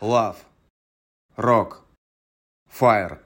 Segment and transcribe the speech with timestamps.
[0.00, 0.44] Love.
[1.36, 1.84] Rock.
[2.68, 3.18] Fire.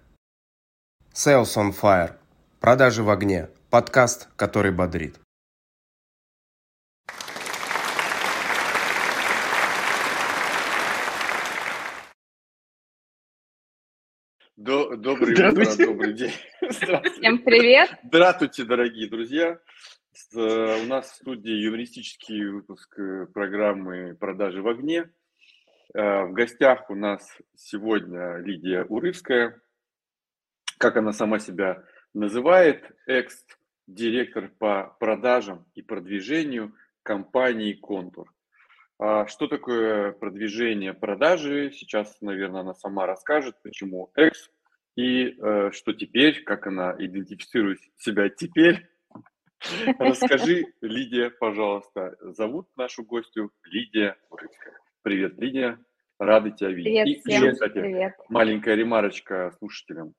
[1.12, 2.18] Sales on Fire.
[2.60, 3.48] Продажи в огне.
[3.70, 5.18] Подкаст, который бодрит.
[14.56, 15.72] До- Добрый Здравствуйте.
[15.72, 16.32] утро, добрый день.
[16.70, 17.10] Здравствуйте.
[17.20, 17.90] Всем привет.
[18.04, 19.58] Здравствуйте, дорогие друзья.
[20.36, 25.10] Э, У нас в студии юмористический выпуск э, программы «Продажи в огне».
[25.94, 29.60] Э, В гостях у нас сегодня Лидия Урывская,
[30.78, 31.84] как она сама себя
[32.14, 38.32] называет, экс-директор по продажам и продвижению компании «Контур».
[38.98, 41.72] А Что такое продвижение продажи?
[41.72, 44.50] Сейчас, наверное, она сама расскажет, почему экс
[44.96, 48.86] и э, что теперь, как она идентифицирует себя теперь.
[49.98, 52.16] Расскажи, Лидия, пожалуйста.
[52.20, 54.81] Зовут нашу гостью Лидия Урыцкая.
[55.02, 55.78] Привет, Лидия.
[56.18, 56.84] Рады тебя видеть.
[56.84, 57.42] Привет И всем.
[57.42, 58.14] еще, кстати, Привет.
[58.28, 60.14] маленькая ремарочка слушателям,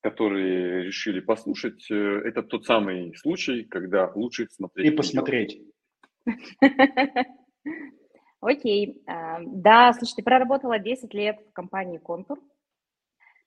[0.00, 1.90] которые решили послушать.
[1.90, 4.96] Э, Это тот самый случай, когда лучше смотреть И видео.
[4.98, 5.60] посмотреть.
[8.40, 9.02] Окей.
[9.06, 12.38] А, Да, слушайте, проработала 10 лет в компании «Контур».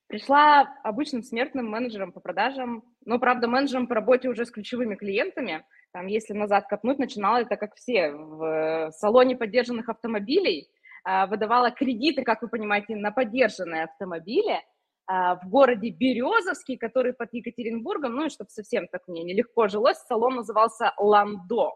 [0.08, 5.66] Пришла обычным смертным менеджером по продажам, но, правда, менеджером по работе уже с ключевыми клиентами.
[5.94, 10.70] Там, если назад копнуть, начинала это, как все, в э, салоне поддержанных автомобилей,
[11.06, 14.62] выдавала кредиты, как вы понимаете, на поддержанные автомобили
[15.08, 20.00] а, в городе Березовский, который под Екатеринбургом, ну и чтобы совсем так мне нелегко жилось,
[20.08, 21.74] салон назывался «Ландо».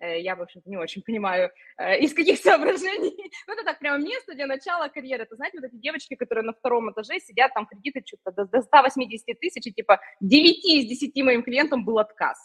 [0.00, 3.16] Э, Я, в общем-то, не очень понимаю, э, из каких соображений.
[3.46, 5.22] Ну, это так прямо место для начала карьеры.
[5.22, 9.38] Это, знаете, вот эти девочки, которые на втором этаже сидят, там кредиты что-то до 180
[9.38, 12.36] тысяч, и типа 9 из 10 моим клиентам был отказ.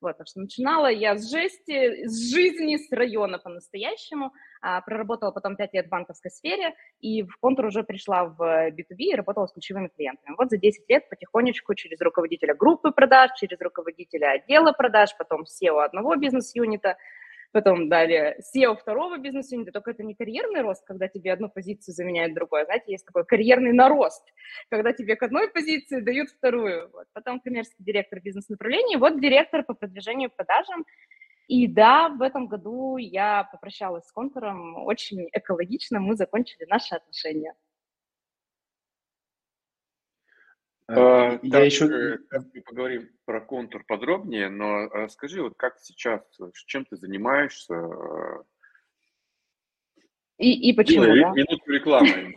[0.00, 4.32] Вот, так что начинала я с жести, с жизни, с района по-настоящему.
[4.60, 8.96] А, проработала потом 5 лет в банковской сфере, и в контур уже пришла в B2B
[8.98, 10.34] и работала с ключевыми клиентами.
[10.36, 15.82] Вот за 10 лет потихонечку через руководителя группы продаж, через руководителя отдела продаж, потом SEO
[15.82, 16.96] одного бизнес-юнита,
[17.56, 19.72] потом далее SEO второго бизнес-юнита.
[19.72, 22.66] Только это не карьерный рост, когда тебе одну позицию заменяют другой.
[22.66, 24.22] Знаете, есть такой карьерный нарост,
[24.68, 26.90] когда тебе к одной позиции дают вторую.
[26.92, 27.06] Вот.
[27.14, 30.84] Потом коммерческий директор бизнес-направления, вот директор по продвижению продажам.
[31.48, 34.76] И да, в этом году я попрощалась с контуром.
[34.84, 37.54] Очень экологично мы закончили наши отношения.
[37.54, 37.66] А,
[40.75, 41.86] Э, Я так, еще...
[41.86, 42.18] э,
[42.54, 47.74] мы поговорим про контур подробнее, но расскажи, вот как сейчас, э, чем ты занимаешься?
[47.74, 48.42] э,
[50.38, 51.30] И, и почему, Дина, да?
[51.32, 52.34] минутку рекламы.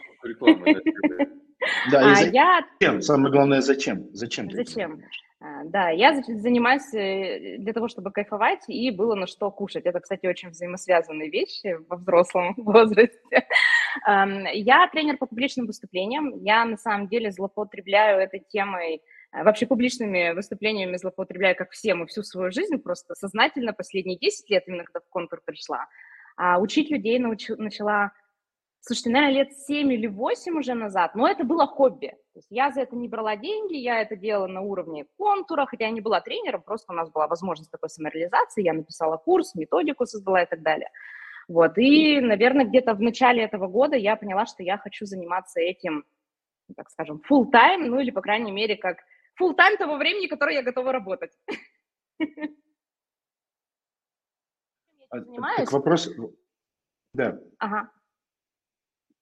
[1.92, 3.02] да, А, и я зачем?
[3.02, 4.08] Самое главное, зачем?
[4.14, 4.50] Зачем?
[4.52, 5.02] Зачем?
[5.42, 9.86] А, Да, я за- занимаюсь э, для того, чтобы кайфовать и было на что кушать.
[9.86, 13.48] Это, кстати, очень взаимосвязанные вещи во взрослом возрасте.
[14.06, 16.44] Ам, Я тренер по публичным выступлениям.
[16.44, 19.02] Я на самом деле злоупотребляю этой темой,
[19.32, 24.50] э, вообще публичными выступлениями злоупотребляю, как все мы, всю свою жизнь, просто сознательно последние 10
[24.50, 25.88] лет, именно когда в контур пришла.
[26.38, 28.12] А учить людей научу- начала
[28.82, 32.08] Слушайте, наверное, лет 7 или 8 уже назад, но это было хобби.
[32.08, 35.86] То есть я за это не брала деньги, я это делала на уровне контура, хотя
[35.86, 40.06] я не была тренером, просто у нас была возможность такой самореализации, я написала курс, методику
[40.06, 40.90] создала и так далее.
[41.50, 46.06] Вот, и, наверное, где-то в начале этого года я поняла, что я хочу заниматься этим,
[46.68, 49.00] ну, так скажем, full time, ну или, по крайней мере, как
[49.42, 51.32] full time того времени, которое я готова работать.
[55.12, 55.58] А, Занимаюсь?
[55.58, 56.08] Так вопрос...
[57.16, 57.40] Да.
[57.58, 57.90] Ага.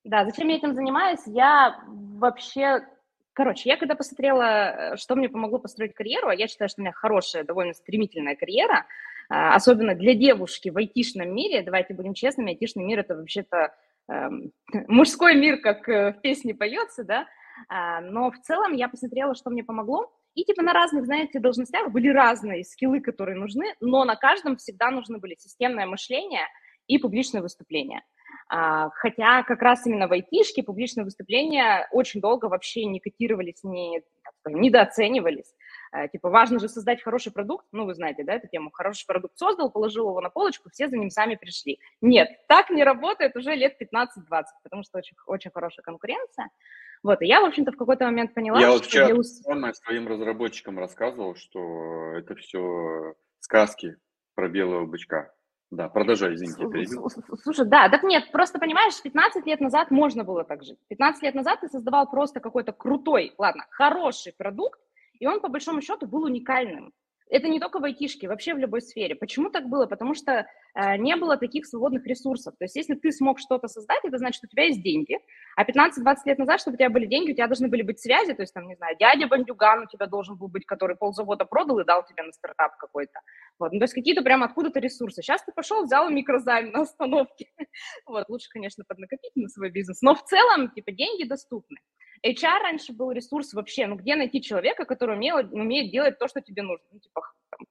[0.03, 1.21] Да, зачем я этим занимаюсь?
[1.27, 2.85] Я вообще...
[3.31, 6.83] Короче, я когда посмотрела, э, что мне помогло построить карьеру, а я считаю, что у
[6.83, 8.85] меня хорошая, довольно стремительная карьера,
[9.29, 13.73] особенно для девушки в айтишном мире, давайте будем честными, айтишный мир– это вообще-то
[14.09, 14.51] эм,
[14.87, 17.27] мужской мир, как э, в песне поется, да,
[17.69, 21.91] А, но в целом я посмотрела, что мне помогло, и типа на разных, знаете, должностях
[21.91, 26.47] были разные скиллы, которые нужны, но на каждом всегда нужны были системное мышление
[26.85, 28.03] и публичное выступление.
[28.49, 34.01] А, Хотя как раз именно в айтишке публичные выступления очень долго вообще не котировались, не,
[34.23, 35.53] так скажем, недооценивались.
[35.91, 39.37] А, Типа важно же создать хороший продукт, ну вы знаете, да, эту тему, хороший продукт
[39.37, 41.79] создал, положил его на полочку, все за ним сами пришли.
[42.01, 44.07] Нет, так не работает уже лет 15-20,
[44.63, 46.49] потому что очень, очень хорошая конкуренция.
[47.03, 50.07] Вот, и я, в общем-то, в какой-то момент поняла, Я что вот вчера для своим
[50.07, 53.97] разработчикам рассказывал, что это все сказки
[54.35, 55.31] про белого бычка.
[55.69, 57.09] Да, продолжай, извините, я перебил.
[57.43, 60.79] Слушай, да, так нет, просто понимаешь, 15 лет назад можно было так жить.
[60.87, 64.79] 15 лет назад ты создавал просто какой-то крутой, ладно, хороший продукт,
[65.19, 66.93] и он по большому счету был уникальным.
[67.29, 69.15] это не только в айтишке, вообще в любой сфере.
[69.15, 69.85] Почему так было?
[69.85, 70.31] Потому что
[70.75, 72.55] э, не было таких свободных ресурсов.
[72.57, 75.17] То есть если ты смог что-то создать, это значит, что у тебя есть деньги.
[75.57, 78.33] А 15-20 лет назад, чтобы у тебя были деньги, у тебя должны были быть связи.
[78.33, 81.79] То есть там, не знаю, дядя Бандюган у тебя должен был быть, который ползавода продал
[81.79, 83.19] и дал тебе на стартап какой-то.
[83.59, 83.73] Вот.
[83.73, 85.21] Ну, то есть какие-то прям откуда-то ресурсы.
[85.21, 87.47] Сейчас ты пошел, взял микрозайм на остановке.
[88.05, 88.29] Вот.
[88.29, 90.01] Лучше, конечно, поднакопить на свой бизнес.
[90.01, 91.77] Но в целом, типа, деньги доступны.
[92.25, 96.41] HR раньше был ресурс вообще, ну где найти человека, который умел, умеет делать то, что
[96.41, 96.85] тебе нужно.
[96.91, 97.21] Ну, типа,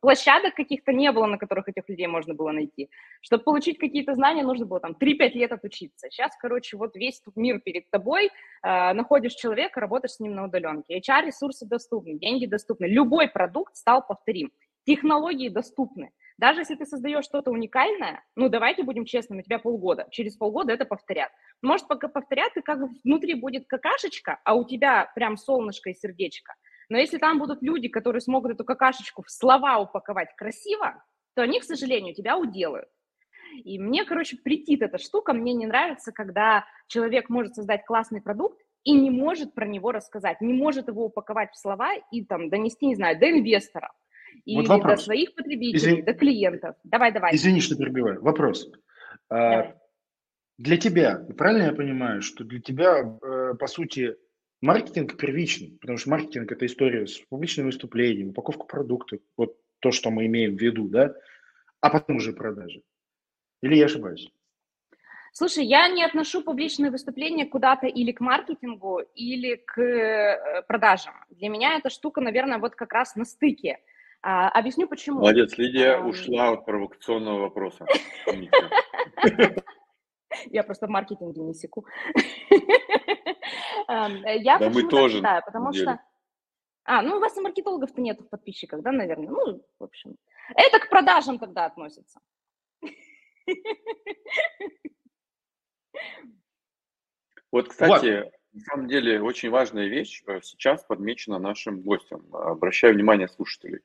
[0.01, 2.91] площадок каких-то не было, на которых этих людей можно было найти.
[3.21, 6.09] Чтобы получить какие-то знания, нужно было там 3-5 лет отучиться.
[6.11, 8.27] Сейчас, короче, вот весь мир перед тобой,
[8.63, 10.99] э, находишь человека, работаешь с ним на удаленке.
[10.99, 12.87] HR-ресурсы доступны, деньги доступны.
[12.87, 14.53] Любой продукт стал повторим.
[14.85, 16.13] Технологии доступны.
[16.39, 20.73] Даже если ты создаешь что-то уникальное, ну, давайте будем честными, у тебя полгода, через полгода
[20.73, 21.31] это повторят.
[21.63, 26.55] Может, пока повторят, и как внутри будет какашечка, а у тебя прям солнышко и сердечко.
[26.89, 31.03] Но если там будут люди, которые смогут эту какашечку в слова упаковать красиво,
[31.35, 32.89] то они, к сожалению, тебя уделают.
[33.65, 35.33] И мне, короче, претит эта штука.
[35.33, 40.41] Мне не нравится, когда человек может создать классный продукт и не может про него рассказать,
[40.41, 43.91] не может его упаковать в слова и там донести, не знаю, до инвесторов
[44.47, 46.03] или вот до своих потребителей, Извини...
[46.03, 46.77] до клиентов.
[46.85, 47.35] Давай, давай.
[47.35, 48.23] Извини, что перебиваю.
[48.23, 48.71] Вопрос.
[49.29, 49.75] А, давай.
[50.59, 54.17] Для тебя, правильно я понимаю, что для тебя, э, по сути,
[54.63, 60.11] маркетинг первичный, потому что маркетинг– это история с публичным выступлением, упаковка продукта, вот то, что
[60.11, 61.15] мы имеем в виду, да,
[61.81, 62.83] а потом уже продажи.
[63.63, 64.31] Или я ошибаюсь?
[65.33, 71.13] Слушай, я не отношу публичные выступления куда-то или к маркетингу, или к э, продажам.
[71.29, 73.81] Для меня эта штука, наверное, вот как раз на стыке.
[74.23, 75.21] А, объясню почему.
[75.21, 77.87] Молодец, Лидия а, ушла от провокационного вопроса.
[80.47, 81.87] Я просто в маркетинге не секу.
[83.89, 85.21] Я да мы тоже.
[85.21, 86.01] Да, потому что...
[86.85, 89.29] А, ну у вас и маркетологов-то нет в подписчиках, да, наверное?
[89.29, 90.17] Ну, в общем.
[90.55, 92.21] Это к продажам тогда относится.
[97.53, 98.33] Вот, кстати, вот.
[98.53, 102.27] на самом деле очень важная вещь э, сейчас подмечена нашим гостем.
[102.35, 103.81] Обращаю внимание слушателей.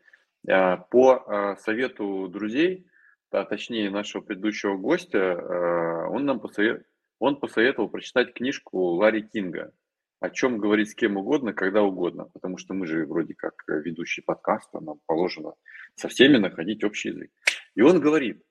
[0.48, 2.88] Э, по э, совету друзей,
[3.30, 6.86] а точнее нашего предыдущего гостя, э, он нам посовет...
[7.20, 9.72] он посоветовал прочитать книжку Ларри Кинга
[10.20, 14.22] «О чем говорить с кем угодно, когда угодно», потому что мы же вроде как ведущий
[14.22, 15.54] подкаста, нам положено
[15.96, 17.32] со всеми находить общий язык.
[17.76, 18.44] И он говорит,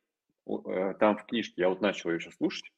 [0.98, 2.72] там в книжке, я вот начал ее сейчас слушать,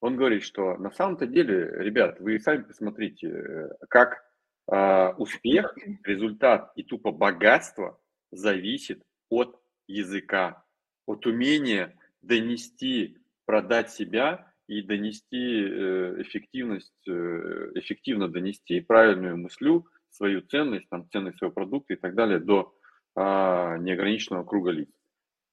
[0.00, 4.24] он говорит, что на самом-то деле, ребят, вы сами посмотрите, как
[4.66, 10.64] успех, результат и тупо богатство зависит от языка
[11.06, 20.42] от умения донести, продать себя и донести э, эффективность, э, эффективно донести правильную мыслю, свою
[20.42, 22.74] ценность, там, ценность своего продукта и так далее до
[23.14, 24.88] а, неограниченного круга лиц.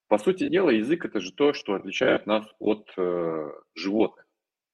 [0.07, 4.25] По сути дела, язык это же то, что отличает нас от э, животных.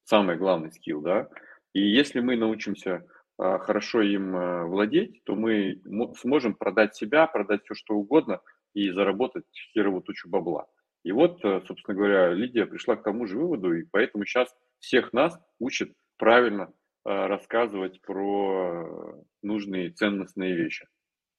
[0.04, 1.30] Самый главный скилл, да.
[1.74, 3.06] И если мы научимся
[3.38, 5.82] хорошо им э, владеть, то мы
[6.18, 8.42] сможем продать себя, продать все, что угодно
[8.74, 10.68] и заработать херовую тучу бабла.
[11.04, 15.14] И вот, э, собственно говоря, Лидия пришла к тому же выводу, и поэтому сейчас всех
[15.14, 16.72] нас учат правильно
[17.06, 20.88] э, рассказывать про нужные ценностные вещи.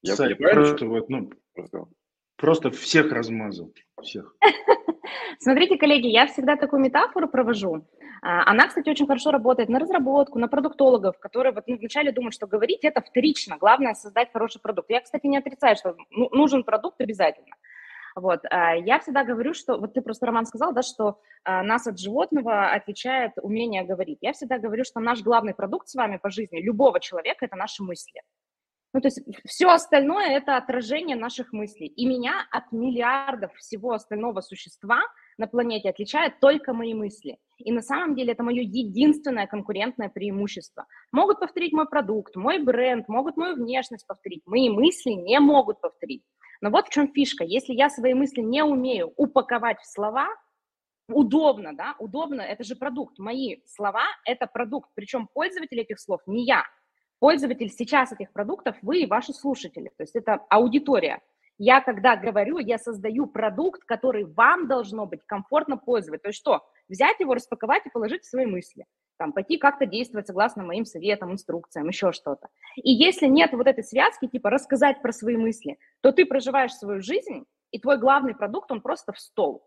[0.03, 1.31] Я, Кстати, я правильно просто, вот, ну,
[2.45, 3.73] просто всех размазал.
[4.03, 4.37] Всех.
[5.39, 7.87] Смотрите, коллеги, я всегда такую метафору провожу.
[8.21, 12.35] А, она, кстати, очень хорошо работает на разработку, на продуктологов, которые вот ну, вначале думают,
[12.35, 14.91] что говорить это вторично, главное создать хороший продукт.
[14.91, 17.57] Я, кстати, не отрицаю, что ну, нужен продукт обязательно.
[18.15, 21.87] Вот, а, я всегда говорю, что, вот ты просто, Роман, сказал, да, что а, нас
[21.87, 24.19] от животного отличает умение говорить.
[24.21, 27.83] Я всегда говорю, что наш главный продукт с вами по жизни, любого человека, это наши
[27.83, 28.21] мысли.
[28.95, 31.89] Ну, то есть все остальное– это отражение наших мыслей.
[31.89, 35.01] И меня от миллиардов всего остального существа
[35.37, 37.39] на планете отличают только мои мысли.
[37.59, 40.87] И на самом деле это мое единственное конкурентное преимущество.
[41.11, 44.43] Могут повторить мой продукт, мой бренд, могут мою внешность повторить.
[44.47, 46.23] Мои мысли не могут повторить.
[46.61, 47.43] Но вот в чем фишка.
[47.43, 50.29] Если я свои мысли не умею упаковать в слова,
[51.09, 53.19] удобно, да, удобно, это же продукт.
[53.19, 54.91] Мои слова– это продукт.
[54.95, 56.63] Причем пользователь этих слов не я.
[57.19, 61.21] Пользователь сейчас этих продуктов вы и ваши слушатели, то есть это аудитория.
[61.57, 66.23] Я когда говорю, я создаю продукт, который вам должно быть комфортно пользовать.
[66.23, 66.67] То есть что?
[66.89, 68.87] Взять его, распаковать и положить в свои мысли.
[69.19, 72.49] Там, пойти как-то действовать согласно моим советам, инструкциям, еще что-то.
[72.75, 77.01] И если нет вот этой связки, типа рассказать про свои мысли, то ты проживаешь свою
[77.01, 79.65] жизнь, и твой главный продукт, он просто в стол.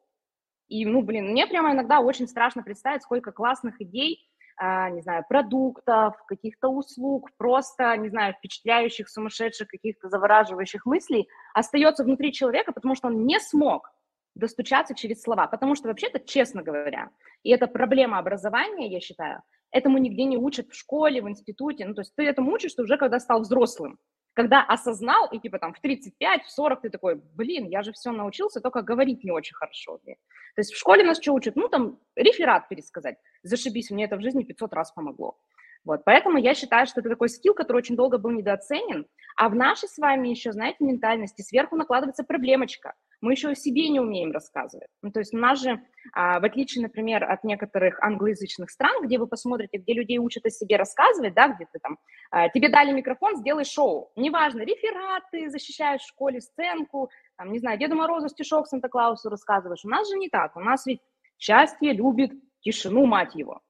[0.67, 4.27] И, ну, блин, мне прямо иногда очень страшно представить, сколько классных идей
[4.59, 12.33] не знаю, продуктов, каких-то услуг, просто, не знаю, впечатляющих, сумасшедших, каких-то завораживающих мыслей остается внутри
[12.33, 13.91] человека, потому что он не смог
[14.35, 15.47] достучаться через слова.
[15.47, 17.09] Потому что вообще-то, честно говоря,
[17.43, 21.85] и это проблема образования, я считаю, этому нигде не учат в школе, в институте.
[21.85, 23.97] Ну, то есть ты этому учишься уже, когда стал взрослым.
[24.37, 28.11] Когда осознал, и типа там в 35, в 40 ты такой, блин, я же все
[28.11, 29.99] научился, только говорить не очень хорошо.
[30.03, 30.15] Блин.
[30.55, 31.55] То есть в школе нас что учат?
[31.55, 33.17] Ну, там, реферат пересказать.
[33.41, 35.39] Зашибись, мне это в жизни 500 раз помогло.
[35.83, 39.55] Вот, поэтому я считаю, что это такой скилл, который очень долго был недооценен, а в
[39.55, 44.31] нашей с вами еще, знаете, ментальности сверху накладывается проблемочка– мы еще о себе не умеем
[44.31, 44.87] рассказывать.
[45.01, 45.81] Ну, то есть у нас же,
[46.13, 50.49] а, в отличие, например, от некоторых англоязычных стран, где вы посмотрите, где людей учат о
[50.49, 51.97] себе рассказывать, да, где ты там,
[52.31, 54.11] а, тебе дали микрофон, сделай шоу.
[54.15, 59.85] Неважно, рефераты, защищаешь в школе сценку, там, не знаю, Деду Морозу стишок Санта-Клаусу рассказываешь.
[59.85, 60.55] У нас же не так.
[60.55, 61.01] У нас ведь
[61.37, 62.31] счастье любит
[62.61, 63.61] тишину, мать его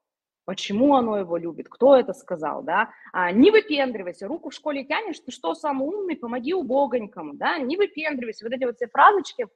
[0.48, 5.20] почему оно его любит, кто это сказал, да, а, не выпендривайся, руку в школе тянешь,
[5.20, 9.48] ты что, самый умный, помоги убогонькому, да, не выпендривайся, вот эти вот все фразочки,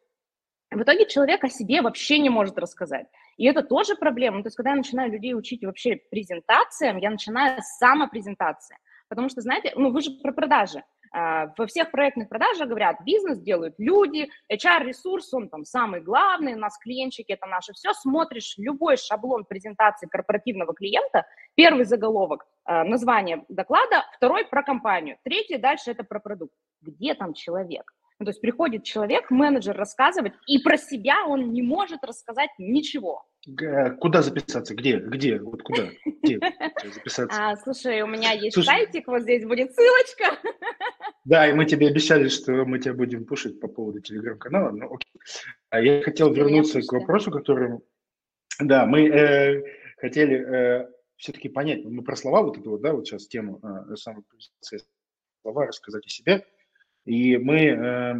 [0.70, 3.08] в итоге человек о себе вообще не может рассказать.
[3.38, 4.38] И это тоже проблема.
[4.38, 8.78] Ну, то есть, когда я начинаю людей учить вообще презентациям, я начинаю с самопрезентации.
[9.10, 10.84] Потому что, знаете, ну, вы же про продажи.
[11.14, 16.58] А, во всех проектных продажах говорят, бизнес делают люди, HR-ресурс, он там самый главный, у
[16.60, 17.94] нас клиентчики, это наше все.
[17.94, 21.26] Смотришь любой шаблон презентации корпоративного клиента,
[21.56, 26.54] первый заголовок, а, название доклада, второй про компанию, третий дальше это про продукт.
[26.82, 27.92] Где там человек?
[28.20, 33.26] Ну, то есть приходит человек, менеджер рассказывать, и про себя он не может рассказать ничего.
[34.00, 34.76] Куда записаться?
[34.76, 34.98] Где?
[34.98, 35.40] Где?
[35.40, 35.90] Вот куда?
[36.22, 36.40] Где
[36.94, 37.38] записаться?
[37.40, 40.38] А, слушай, у меня есть слушай, сайтик, вот здесь будет ссылочка.
[41.26, 44.72] Да, и мы тебе обещали, что мы тебя будем пушить по поводу телеграм-канала.
[44.72, 45.12] Ну, окей.
[45.70, 47.80] А я хотел вернуться к вопросу, который...
[48.60, 49.64] Да, мы э,
[49.98, 53.96] хотели э, все-таки понять, мы про слова вот эту вот, да, вот сейчас тему э,
[53.96, 54.24] самой
[55.42, 56.46] слова, рассказать о себе.
[57.06, 58.14] И мы э,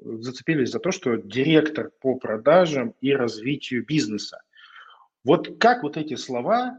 [0.00, 4.42] зацепились за то, что директор по продажам и развитию бизнеса.
[5.24, 6.78] Вот как вот эти слова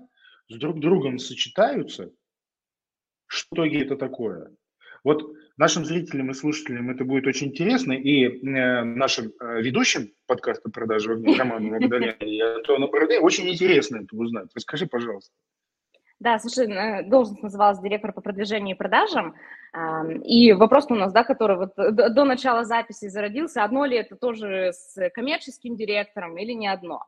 [0.49, 2.11] с друг другом сочетаются,
[3.27, 4.51] что это такое?
[5.03, 10.69] Вот нашим зрителям и слушателям это будет очень интересно, и э, нашим э, ведущим подкаста
[10.69, 14.49] «Продажи в огне» Роману Магдаляне и Антону Бороде очень интересно это узнать.
[14.53, 15.31] Расскажи, пожалуйста.
[16.19, 19.35] Да, слушай, э, должность называлась директор по продвижению и продажам.
[20.23, 24.71] И вопрос у нас, да, который вот до начала записи зародился, одно ли это тоже
[24.73, 27.05] с коммерческим директором или не одно.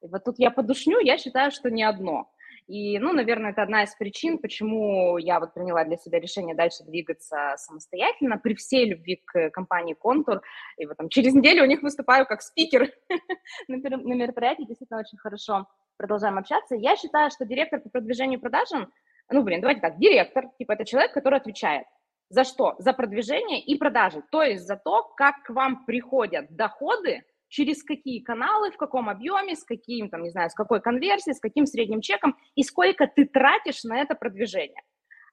[0.00, 2.30] И вот тут я подушню, я считаю, что не одно.
[2.68, 6.82] И, ну, наверное, это одна из причин, почему я вот приняла для себя решение дальше
[6.84, 10.42] двигаться самостоятельно при всей любви к компании «Контур».
[10.76, 12.90] И вот там через неделю у них выступаю как спикер
[13.68, 16.74] на мероприятии, действительно очень хорошо продолжаем общаться.
[16.74, 18.92] Я считаю, что директор по продвижению продажам,
[19.30, 21.86] ну, блин, давайте так, директор, типа, это человек, который отвечает.
[22.28, 22.74] За что?
[22.78, 24.22] За продвижение и продажи.
[24.30, 29.54] То есть за то, как к вам приходят доходы, через какие каналы, в каком объеме,
[29.54, 33.24] с каким, там, не знаю, с какой конверсией, с каким средним чеком и сколько ты
[33.24, 34.82] тратишь на это продвижение.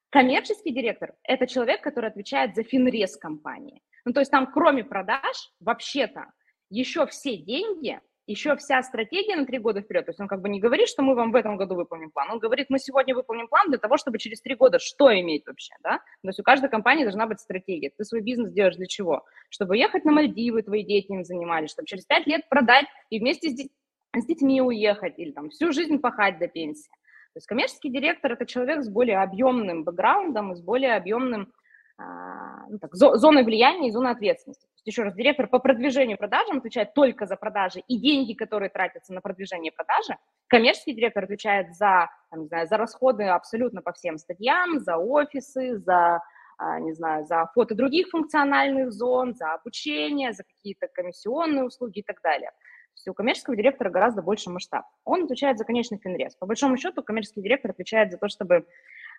[0.09, 3.81] Коммерческий директор– это человек, который отвечает за финрез компании.
[4.05, 6.25] Ну, то есть там кроме продаж, вообще-то,
[6.69, 10.05] еще все деньги еще вся стратегия на три года вперед.
[10.05, 12.31] То есть он как бы не говорит, что мы вам в этом году выполним план.
[12.31, 15.73] Он говорит, мы сегодня выполним план для того, чтобы через три года что иметь вообще,
[15.83, 15.97] да?
[15.97, 17.91] То есть у каждой компании должна быть стратегия.
[17.97, 19.25] Ты свой бизнес делаешь для чего?
[19.49, 23.49] Чтобы ехать на Мальдивы, твои дети им занимались, чтобы через пять лет продать и вместе
[23.49, 23.69] с,
[24.15, 26.89] с детьми уехать или там всю жизнь пахать до пенсии.
[27.33, 31.51] То есть коммерческий директор– это человек с более объемным бэкграундом и с более объемным
[31.97, 36.93] а, ну, так, зоной влияния и зоной ответственности еще раз, директор по продвижению продажам отвечает
[36.93, 40.17] только за продажи и деньги, которые тратятся на продвижение продажи.
[40.47, 45.77] Коммерческий директор отвечает за, там, не знаю, за расходы абсолютно по всем статьям, за офисы,
[45.77, 46.21] за,
[46.57, 52.03] а, не знаю, за фото других функциональных зон, за обучение, за какие-то комиссионные услуги и
[52.03, 52.49] так далее.
[52.49, 54.85] То есть у коммерческого директора гораздо больше масштаб.
[55.03, 56.35] Он отвечает за конечный финрез.
[56.35, 58.67] По большому счету, коммерческий директор отвечает за то, чтобы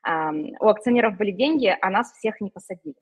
[0.07, 2.95] у акционеров были деньги, а нас всех не посадили.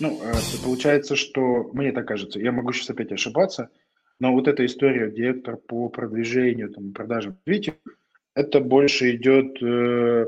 [0.00, 0.32] Ну, э,
[0.64, 3.70] получается, что, мне так кажется, я могу сейчас опять ошибаться,
[4.18, 7.76] но вот эта история директор по продвижению, там, продажам, развитию,
[8.34, 10.26] это больше идет э,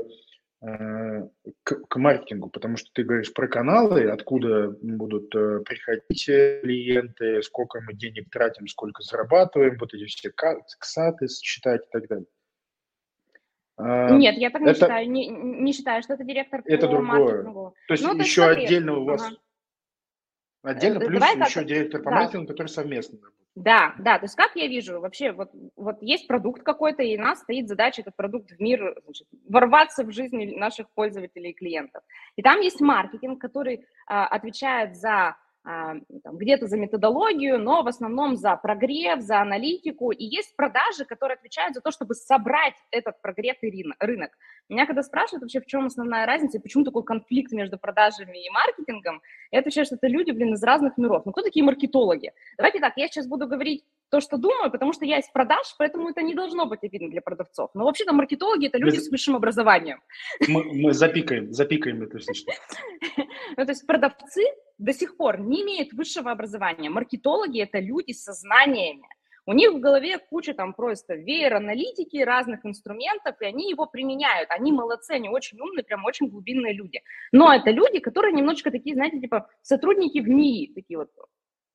[0.61, 1.27] э,
[1.63, 7.81] к, к маркетингу, потому что ты говоришь про каналы, откуда будут э, приходить клиенты, сколько
[7.81, 10.31] мы денег тратим, сколько зарабатываем, вот эти все
[10.79, 12.27] ксаты считать и так далее.
[13.77, 15.09] А, Нет, я так не это, считаю.
[15.09, 17.01] Не, не считаю, что это директор по это другое.
[17.01, 17.75] маркетингу.
[17.87, 19.35] То есть ну, еще есть, отдельно у вас ага.
[20.63, 22.15] Отдельно, э, плюс Давай еще так, директор по да.
[22.17, 23.43] маркетингу, который совместно работает.
[23.55, 27.21] Да, да, то есть как я вижу, вообще вот, вот есть продукт какой-то, и у
[27.21, 32.01] нас стоит задача этот продукт в мир, значит, ворваться в жизнь наших пользователей и клиентов.
[32.35, 38.55] И там есть маркетинг, который а, отвечает за где-то за методологию, но в основном за
[38.57, 40.11] прогрев, за аналитику.
[40.11, 44.31] И есть продажи, которые отвечают за то, чтобы собрать этот прогретый рынок.
[44.69, 48.49] Меня когда спрашивают вообще, в чем основная разница, и почему такой конфликт между продажами и
[48.49, 51.25] маркетингом, я отвечаю, что это люди, блин, из разных миров.
[51.25, 52.33] Ну, кто такие маркетологи?
[52.57, 56.07] Давайте так, я сейчас буду говорить то, что думаю, потому что я из продаж, поэтому
[56.07, 57.71] это не должно быть видно для продавцов.
[57.73, 60.01] Но вообще-то маркетологи– это люди мы, с высшим образованием.
[60.47, 62.57] Мы, мы запикаем, запикаем это сейчас.
[63.57, 64.43] Ну, то есть продавцы
[64.77, 66.89] до сих пор не имеют высшего образования.
[66.89, 69.07] Маркетологи– это люди со знаниями.
[69.47, 74.51] У них в голове куча там просто веер аналитики, разных инструментов, и они его применяют.
[74.51, 77.01] Они молодцы, они очень умные, прям очень глубинные люди.
[77.31, 81.09] Но это люди, которые немножечко такие, знаете, типа сотрудники в НИИ, такие вот,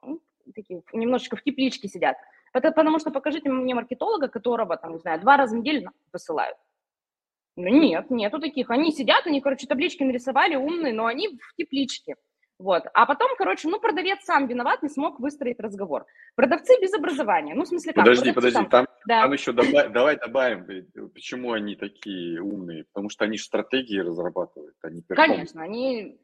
[0.03, 0.21] ну,
[0.53, 2.17] такие немножечко в тепличке сидят.
[2.53, 6.57] Потому что покажите мне маркетолога, которого, там, не знаю, два раза в неделю посылают.
[7.57, 8.71] Ну, нет, нету таких.
[8.71, 12.15] Они сидят, они, короче, таблички нарисовали, умные, но они в тепличке.
[12.59, 12.85] Вот.
[12.93, 16.07] А потом, короче, ну, продавец сам виноват, не смог выстроить разговор.
[16.35, 17.55] Продавцы без образования.
[17.55, 18.05] Ну, в смысле, как?
[18.05, 19.23] Подожди, подожди, там, там, да.
[19.23, 20.67] там еще добав, давай добавим,
[21.15, 22.85] почему они такие умные.
[22.93, 26.19] Потому что они же стратегии разрабатывают, они Конечно, они...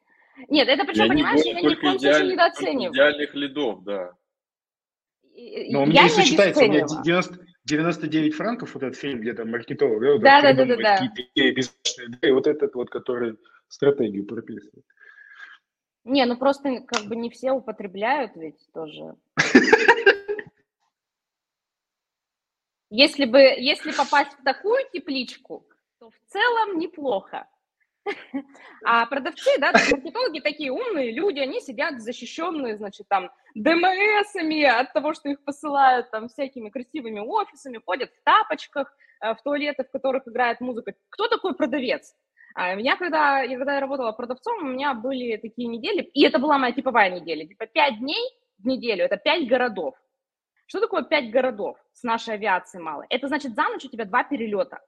[0.48, 2.92] Нет, это причем, понимаешь, я ни в коем случае недооцениваю.
[2.92, 4.12] идеальных лидов, да.
[5.70, 9.50] Но у меня не сочетается, у меня 90, 99 франков, вот этот фильм, где там
[9.50, 11.10] маркетолог, да, да, да, да, да, да.
[11.34, 13.36] И вот этот вот, который
[13.68, 14.84] стратегию прописывает.
[16.04, 19.16] Не, ну просто как бы не все употребляют ведь тоже.
[22.90, 25.66] Если бы, если попасть в такую тепличку,
[25.98, 27.48] то в целом неплохо.
[28.84, 35.14] А продавцы, да, маркетологи такие умные люди, они сидят защищенные, значит, там, ДМСами от того,
[35.14, 40.28] что их посылают там всякими красивыми офисами, ходят в тапочках, э, в туалеты, в которых
[40.28, 40.94] играет музыка.
[41.10, 42.14] Кто такой продавец?
[42.54, 46.38] А меня, когда я, когда я работала продавцом, у меня были такие недели, и это
[46.38, 49.94] была моя типовая неделя, типа пять дней в неделю, это пять городов.
[50.66, 53.06] Что такое пять городов с нашей авиацией малой?
[53.10, 54.80] Это значит, за ночь у тебя два перелета.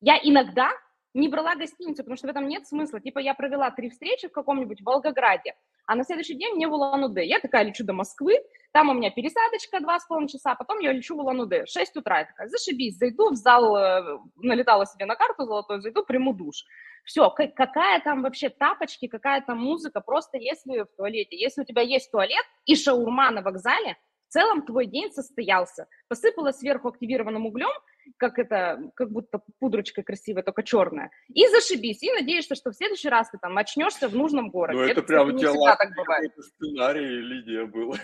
[0.00, 0.70] Я иногда
[1.14, 3.00] не брала гостиницу, потому что в этом нет смысла.
[3.00, 5.54] Типа я провела три встречи в каком-нибудь Волгограде,
[5.86, 7.24] а на следующий день мне в Улан-Удэ.
[7.24, 8.38] Я такая лечу до Москвы,
[8.72, 11.66] там у меня пересадочка два с половиной часа, потом я лечу в Улан-Удэ.
[11.66, 16.04] 6 утра я такая, зашибись, зайду в зал, э, налетала себе на карту золотой, зайду,
[16.04, 16.64] приму душ.
[17.04, 21.36] Все, какая там вообще тапочки, какая там музыка, просто если в туалете.
[21.36, 23.96] Если у тебя есть туалет и шаурма на вокзале,
[24.28, 25.86] в целом твой день состоялся.
[26.08, 27.70] Посыпала сверху активированным углем,
[28.16, 33.08] как это, как будто пудрочка красивая, только черная, и зашибись, и надеешься, что в следующий
[33.08, 34.78] раз ты там очнешься в нужном городе.
[34.78, 36.32] Ну, это, это прям у тебя лак, так бывает.
[36.38, 37.94] сценарий, Лидия, был.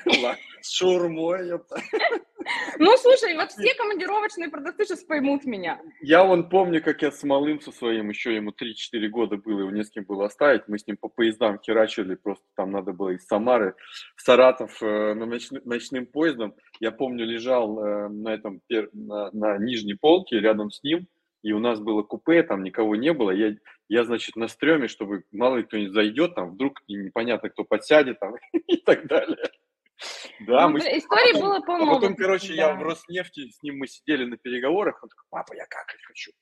[0.61, 1.41] С шаурмой.
[2.79, 5.81] Ну, слушай, вот все командировочные продавцы сейчас поймут меня.
[6.01, 9.71] Я вон помню, как я с малым со своим, еще ему 3-4 года было, его
[9.71, 13.11] не с кем было оставить, мы с ним по поездам херачили, просто там надо было
[13.11, 13.75] из Самары
[14.17, 16.55] в Саратов э, ночным поездом.
[16.81, 18.63] Я помню, лежал э, на этом,
[18.93, 21.07] на, на нижней полке рядом с ним,
[21.43, 23.31] и у нас было купе, там никого не было.
[23.31, 23.55] Я,
[23.89, 28.35] я значит, на стреме, чтобы мало ли кто-нибудь зайдет, там вдруг непонятно, кто подсядет там
[28.67, 29.51] и так далее.
[30.47, 30.79] Да, ну, мы...
[30.79, 31.93] Истории потом, было по-моему.
[31.93, 32.55] А потом, короче, да.
[32.55, 36.33] я в Роснефти, с ним мы сидели на переговорах, он такой, папа, я какать хочу.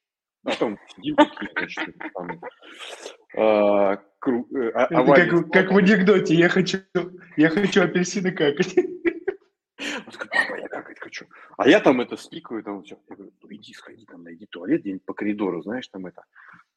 [0.45, 2.41] Потом сидим такие, значит, там,
[3.37, 6.79] а, кру, э, а, как, как в анекдоте, я хочу,
[7.37, 8.77] я хочу апельсины какать.
[9.79, 11.27] Он такой, папа, я какать хочу.
[11.57, 12.99] А я там это спикаю, там все.
[13.09, 16.25] Я говорю, ну иди, сходи, там найди туалет где-нибудь по коридору, знаешь, там это.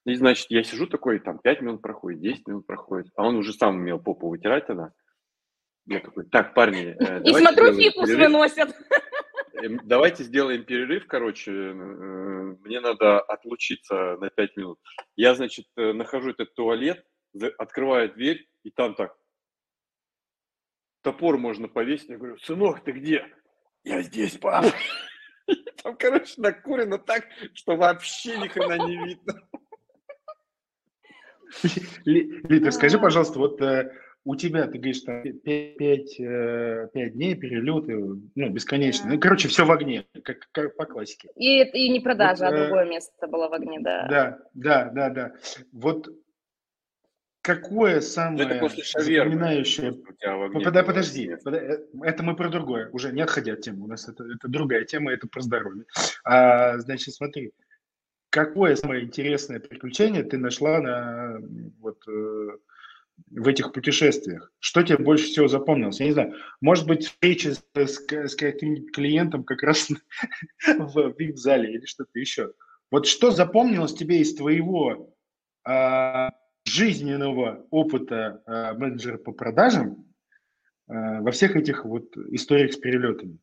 [0.05, 3.53] И, значит, я сижу такой, там 5 минут проходит, 10 минут проходит, а он уже
[3.53, 4.91] сам умел попу вытирать тогда.
[5.87, 8.75] Я такой, так, парни, э, И смотрю, фикус выносят.
[9.53, 14.79] Эм, давайте сделаем перерыв, короче, э, мне надо отлучиться на 5 минут.
[15.15, 17.03] Я, значит, э, нахожу этот туалет,
[17.57, 19.15] открываю дверь, и там так,
[21.01, 22.09] топор можно повесить.
[22.09, 23.25] Я говорю, сынок, ты где?
[23.83, 24.71] Я здесь, папа.
[25.83, 29.41] Там, короче, накурено так, что вообще ни хрена не видно.
[32.05, 33.91] Лита, скажи, пожалуйста, вот э,
[34.23, 36.17] у тебя, ты говоришь, там 5, 5,
[36.93, 37.97] 5 дней перелеты,
[38.35, 39.11] ну, бесконечно.
[39.11, 41.29] Ну, короче, все в огне, как, как по классике.
[41.35, 44.07] И, и не продажа, вот, а другое место было в огне, да.
[44.07, 45.33] Да, да, да, да.
[45.73, 46.07] Вот
[47.41, 49.93] Какое самое это после запоминающее...
[49.93, 54.07] Под, подожди, под, э, это мы про другое, уже не отходя от темы, у нас
[54.07, 55.85] это, это другая тема, это про здоровье.
[56.23, 57.51] А, значит, смотри,
[58.29, 61.39] какое самое интересное приключение ты нашла на,
[61.79, 62.47] вот, э,
[63.31, 64.51] в этих путешествиях?
[64.59, 65.99] Что тебе больше всего запомнилось?
[65.99, 69.89] Я не знаю, может быть, встреча с, с, каким-нибудь клиентом как раз
[70.77, 72.53] в VIP-зале или что-то еще.
[72.91, 75.11] Вот что запомнилось тебе из твоего
[75.67, 76.29] э,
[76.65, 80.05] жизненного опыта э, менеджера по продажам
[80.87, 83.39] э, во всех этих вот историях с перелетами?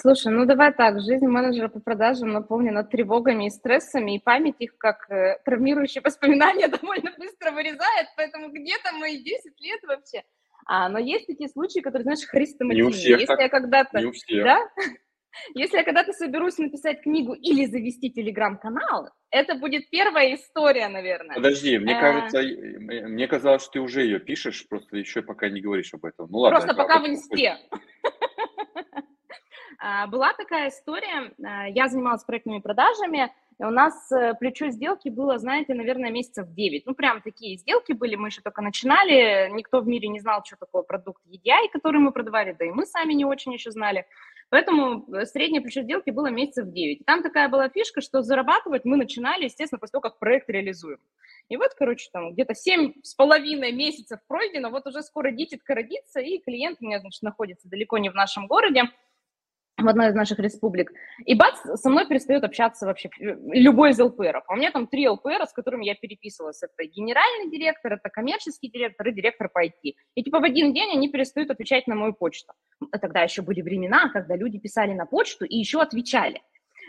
[0.00, 4.78] Слушай, ну давай так, жизнь менеджера по продажам наполнена тревогами и стрессами, и память их,
[4.78, 10.22] как э, травмирующие воспоминания, довольно быстро вырезает, поэтому где-то мои 10 лет вообще.
[10.64, 12.84] А, но есть такие случаи, которые, знаешь, хрестоматийные.
[12.84, 13.98] Не у всех Если так, я когда-то...
[13.98, 14.44] не у всех.
[14.44, 14.58] Да?
[15.54, 21.36] Если я когда-то соберусь написать книгу или завести телеграм-канал, это будет первая история, наверное.
[21.36, 22.00] Подожди, мне Э.
[22.00, 22.42] кажется,
[23.08, 26.28] мне казалось, что ты уже ее пишешь, просто еще пока не говоришь об этом.
[26.30, 26.58] Ну ладно.
[26.58, 27.56] Просто пока в инсте.
[29.84, 33.32] А, Была такая история, а, я занималась проектными продажами,
[33.66, 36.86] у нас э, плечо сделки было, знаете, наверное, месяцев 9.
[36.86, 40.56] Ну, прям такие сделки были, мы еще только начинали, никто в мире не знал, что
[40.56, 44.06] такое продукт EDI, который мы продавали, да и мы сами не очень еще знали.
[44.50, 47.00] Поэтому э, среднее плечо сделки было месяцев 9.
[47.00, 50.98] И там такая была фишка, что зарабатывать мы начинали, естественно, после того, как проект реализуем.
[51.48, 56.20] И вот, короче, там где-то семь с половиной месяцев пройдено, вот уже скоро дитятка родится,
[56.20, 58.84] и клиент у меня, значит, находится далеко не в нашем городе,
[59.78, 60.92] в одной из наших республик.
[61.24, 64.44] И бац, со мной перестает общаться вообще э, любой из ЛПРов.
[64.46, 66.62] А у меня там три ЛПРа, с которыми я переписывалась.
[66.62, 69.94] Это генеральный директор, это коммерческий директор и директор по IT.
[70.14, 72.52] И типа в один день они перестают отвечать на мою почту.
[73.00, 76.42] Тогда еще были времена, когда люди писали на почту и еще отвечали.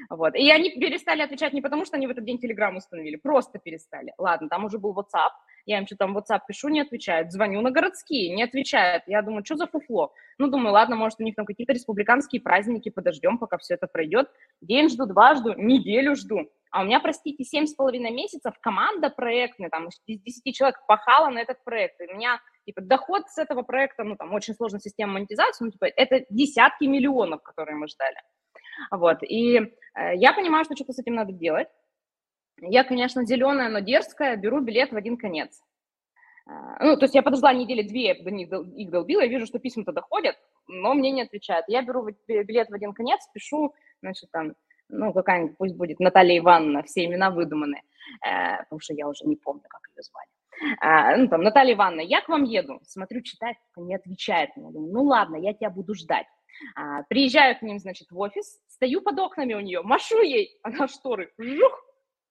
[0.09, 0.35] Вот.
[0.35, 4.13] И они перестали отвечать не потому, что они в этот день Телеграм установили, просто перестали.
[4.17, 5.31] Ладно, там уже был WhatsApp,
[5.65, 7.31] я им что-то там WhatsApp пишу, не отвечают.
[7.31, 9.03] Звоню на городские, не отвечают.
[9.07, 10.13] Я думаю, что за фуфло?
[10.37, 14.29] Ну, думаю, ладно, может, у них там какие-то республиканские праздники, подождем, пока все это пройдет.
[14.61, 16.49] День жду, два жду, неделю жду.
[16.71, 21.29] А у меня, простите, семь с половиной месяцев команда проектная, там, из 10 человек пахала
[21.29, 22.01] на этот проект.
[22.01, 25.71] И у меня, типа, доход с этого проекта, ну, там, очень сложная система монетизации, ну,
[25.71, 28.17] типа, это десятки миллионов, которые мы ждали.
[28.91, 31.67] Вот, и э, я понимаю, что что-то с этим надо делать.
[32.61, 35.61] Я, конечно, зеленая, но дерзкая, беру билет в один конец.
[36.45, 39.59] А, Ну, то есть я подождала недели две, до них их долбила, я вижу, что
[39.59, 40.35] письма-то доходят,
[40.67, 41.65] но мне не отвечают.
[41.67, 44.53] Я беру билет в один конец, пишу, значит, там,
[44.89, 47.81] ну, какая-нибудь, пусть будет Наталья Ивановна, все имена выдуманы,
[48.25, 50.27] э, потому что я уже не помню, как ее звали.
[50.79, 52.79] А, ну, там, Наталья Ивановна, я к вам еду.
[52.83, 54.69] Смотрю, читает, не отвечает мне.
[54.69, 56.27] Ну, ладно, я тебя буду ждать.
[56.75, 60.87] А, приезжаю к ним, значит, в офис, стою под окнами у нее, машу ей, она
[60.87, 61.83] шторы, жух,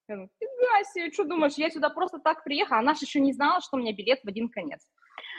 [0.08, 3.60] я фига себе, что думаешь, я сюда просто так приехала, она же еще не знала,
[3.60, 4.80] что у меня билет в один конец.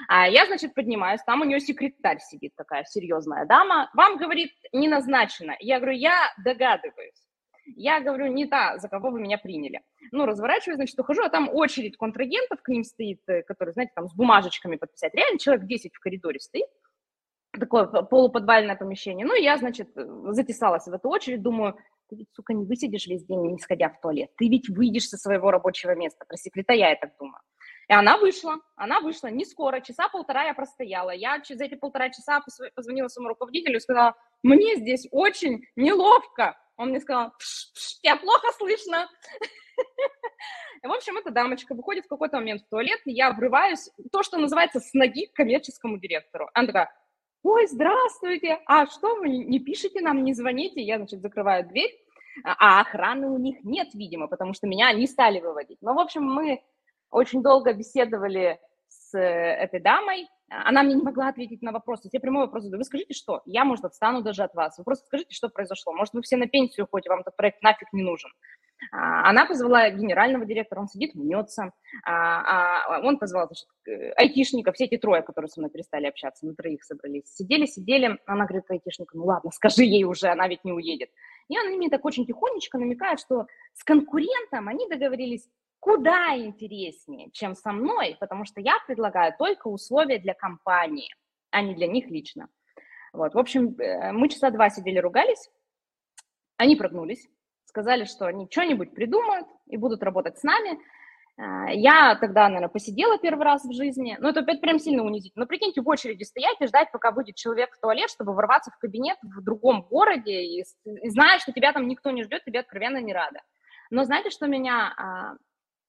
[0.08, 4.88] А я, значит, поднимаюсь, там у нее секретарь сидит такая серьезная дама, вам, говорит, не
[4.88, 5.56] назначено.
[5.60, 7.28] Я говорю, я догадываюсь.
[7.66, 9.82] Я говорю, не та, за кого вы меня приняли.
[10.12, 14.10] Ну, разворачиваюсь, значит, ухожу, а там очередь контрагентов к ним стоит, э, которые, знаете, там
[14.10, 15.14] с бумажечками подписать.
[15.14, 16.68] Реально человек 10 в коридоре стоит,
[17.60, 19.26] такое полуподвальное помещение.
[19.26, 21.78] Ну, я, значит, затесалась в эту очередь, думаю,
[22.10, 24.32] ты ведь, сука, не высидишь весь день, не сходя в туалет.
[24.38, 26.26] Ты ведь выйдешь со своего рабочего места.
[26.28, 27.40] Про секретаря я так думаю.
[27.90, 31.12] И она вышла, она вышла не скоро, часа полтора я простояла.
[31.12, 32.42] Я через эти полтора часа
[32.76, 36.58] позвонила своему руководителю и сказала, мне здесь очень неловко.
[36.78, 39.08] Он мне сказал, «Пш, пш, тебя плохо слышно.
[40.82, 44.38] В общем, эта дамочка выходит в какой-то момент в туалет, и я врываюсь, то, что
[44.38, 46.50] называется, с ноги к коммерческому директору.
[46.54, 46.92] Она такая,
[47.44, 50.82] ой, здравствуйте, а что вы не пишете нам, не звоните?
[50.82, 51.92] Я, значит, закрываю дверь,
[52.44, 55.78] а охраны у них нет, видимо, потому что меня не стали выводить.
[55.82, 56.64] Но, в общем, мы
[57.12, 62.02] очень долго беседовали с э, этой дамой, она мне не могла ответить на вопрос.
[62.02, 63.42] То есть я прямой вопрос задаю, вы скажите, что?
[63.46, 64.78] Я, может, отстану даже от вас.
[64.78, 65.94] Вы просто скажите, что произошло.
[65.94, 68.30] Может, вы все на пенсию уходите, вам этот проект нафиг не нужен.
[68.92, 71.72] А, Она позвала генерального директора, он сидит, мнется.
[72.06, 73.68] А, а он позвал значит,
[74.18, 77.34] айтишников, все эти трое, которые со мной перестали общаться, на троих собрались.
[77.34, 81.10] Сидели, сидели, она говорит айтишнику, ну ладно, скажи ей уже, она ведь не уедет.
[81.50, 85.48] И она мне так очень тихонечко намекает, что с конкурентом они договорились
[85.80, 91.10] куда интереснее, чем со мной, потому что я предлагаю только условия для компании,
[91.52, 92.48] а не для них лично.
[93.12, 95.50] Вот, в общем, э, мы часа два сидели, ругались,
[96.58, 97.28] они прогнулись,
[97.74, 100.78] сказали, что они что-нибудь придумают и будут работать с нами.
[101.38, 105.44] А, Я тогда, наверное, посидела первый раз в жизни, но это опять прям сильно унизительно.
[105.44, 108.78] Но прикиньте, в очереди стоять и ждать, пока выйдет человек в туалет, чтобы ворваться в
[108.78, 113.00] кабинет в другом городе, и, и зная, что тебя там никто не ждет, тебе откровенно
[113.00, 113.42] не рада.
[113.90, 115.34] Но знаете, что меня а,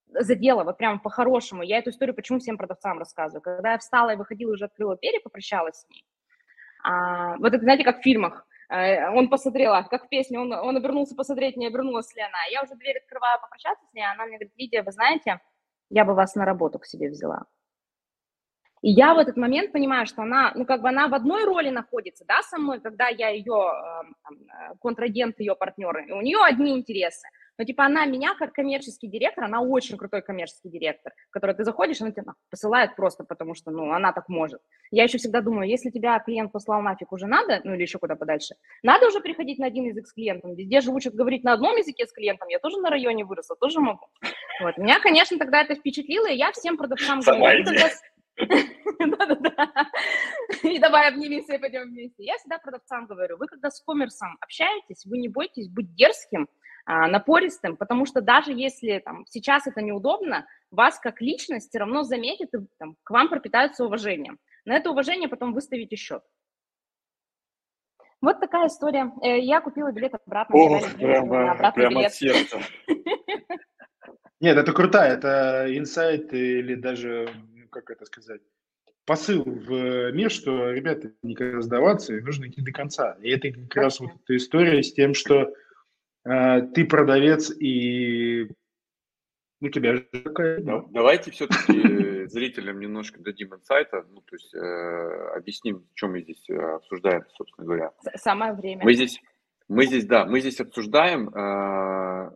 [0.09, 1.63] задело, вот прям по-хорошему?
[1.63, 3.43] Я эту историю почему всем продавцам рассказываю.
[3.43, 6.07] Когда я встала и выходила, уже открыла дверь и попрощалась с ней.
[6.83, 8.47] А, вот это, знаете, как в фильмах.
[8.69, 12.39] Э, Он посмотрел, а как в песне, он, он обернулся посмотреть, не обернулась ли она.
[12.51, 15.41] Я уже дверь открываю попрощаться с ней, а она мне говорит, Лидия, вы знаете,
[15.91, 17.45] я бы вас на работу к себе взяла.
[18.85, 21.71] И я в этот момент понимаю, что она, ну, как бы она в одной роли
[21.71, 26.21] находится, да, со мной, когда я ее, эм, там, э, контрагент, ее партнеры, и у
[26.21, 27.27] нее одни интересы.
[27.59, 32.01] Но, типа, она меня, как коммерческий директор, она очень крутой коммерческий директор, который ты заходишь,
[32.01, 34.61] она тебя посылает просто потому, что, ну, она так может.
[34.91, 38.17] Я еще всегда думаю, если тебя клиент послал нафиг уже надо, ну, или еще куда
[38.17, 40.55] подальше, надо уже переходить на один язык с клиентом.
[40.55, 43.81] Везде же учат говорить на одном языке с клиентом, я тоже на районе выросла, тоже
[43.81, 44.07] могу.
[44.61, 44.77] Вот.
[44.79, 47.65] Меня, конечно, тогда это впечатлило, и я всем продавцам говорю,
[48.99, 49.73] да-да-да.
[50.63, 52.25] И давай обнимемся и пойдем вместе.
[52.25, 56.49] Я всегда продавцам говорю, вы когда с коммерсом общаетесь, вы не бойтесь быть дерзким,
[56.87, 62.53] напористым, потому что даже если там, сейчас это неудобно, вас как личность все равно заметят
[62.55, 64.39] и там, к вам пропитаются уважением.
[64.65, 66.23] На это уважение потом выставите счет.
[68.21, 69.13] Вот такая история.
[69.23, 70.57] Э, я купила билет обратно.
[70.57, 72.59] Ох, прямо, прямо от сердца.
[74.41, 78.41] Нет, это крутая, это инсайт или даже, ну, как это сказать,
[79.05, 83.17] посыл в мир, что, ребята, никогда сдаваться, и нужно идти до конца.
[83.21, 85.53] И это как раз вот эта история с тем, что э,
[86.25, 88.49] ты продавец, и
[89.61, 90.61] у тебя же такая...
[90.91, 96.55] Давайте все-таки зрителям немножко дадим инсайта, ну, то есть э, объясним, чем мы здесь э,
[96.55, 97.93] обсуждаем, собственно говоря.
[98.17, 98.85] Самое время.
[98.85, 99.21] Мы здесь,
[99.69, 102.31] мы здесь, да, мы здесь обсуждаем э,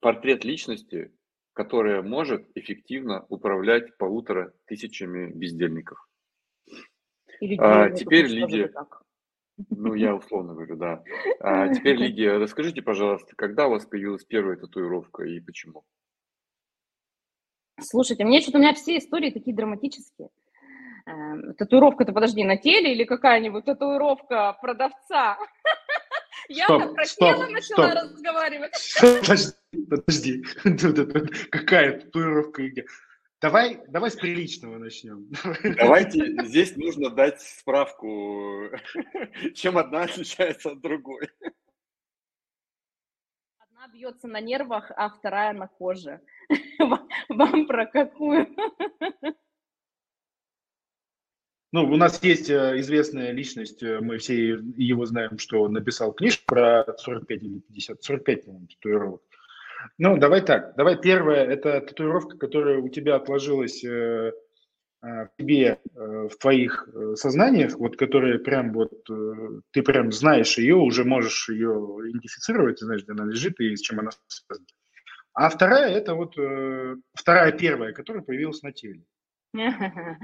[0.00, 1.12] портрет личности,
[1.52, 5.98] которая может эффективно управлять полутора тысячами бездельников.
[7.40, 8.72] Или а, теперь, Лидия,
[9.70, 11.02] ну, я условно говорю, да.
[11.40, 15.84] А теперь, Лидия, расскажите, пожалуйста, когда у вас появилась первая татуировка и почему?
[17.80, 20.28] Слушайте, мне что-то у меня все истории такие драматические.
[21.06, 25.38] Эм, татуировка-то, подожди, на теле или какая-нибудь татуировка продавца?
[26.48, 28.02] Я стоп, про стоп, тело начала стоп.
[28.02, 28.94] разговаривать.
[29.00, 29.54] Подожди,
[29.88, 30.44] подожди.
[31.50, 32.62] Какая татуировка?
[33.40, 35.30] Давай, давай с приличного начнем.
[35.78, 38.68] Давайте, здесь нужно дать справку,
[39.54, 41.30] чем одна отличается от другой.
[43.58, 46.20] Одна бьется на нервах, а вторая на коже.
[47.30, 48.54] Вам про какую?
[51.72, 56.12] Ну, у нас есть э, известная личность, э, мы все его знаем, что он написал
[56.12, 59.22] книжку про 45 или 50, 45, по-моему, татуировок.
[59.98, 60.74] Ну, давай так.
[60.76, 64.32] Давай первое, это татуировка, которая у тебя отложилась э,
[65.02, 70.12] э, в тебе, э, в твоих э, сознаниях, вот которая прям вот, э, ты прям
[70.12, 74.66] знаешь ее, уже можешь ее идентифицировать, знаешь, где она лежит и с чем она связана.
[75.32, 79.04] А вторая, это вот э, вторая первая, которая появилась на теле.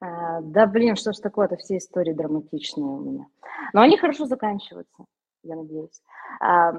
[0.00, 3.26] А, Да, блин, что ж такое-то, все истории драматичные у меня.
[3.72, 5.06] Но они хорошо заканчиваются
[5.48, 6.02] я надеюсь.
[6.40, 6.72] Э,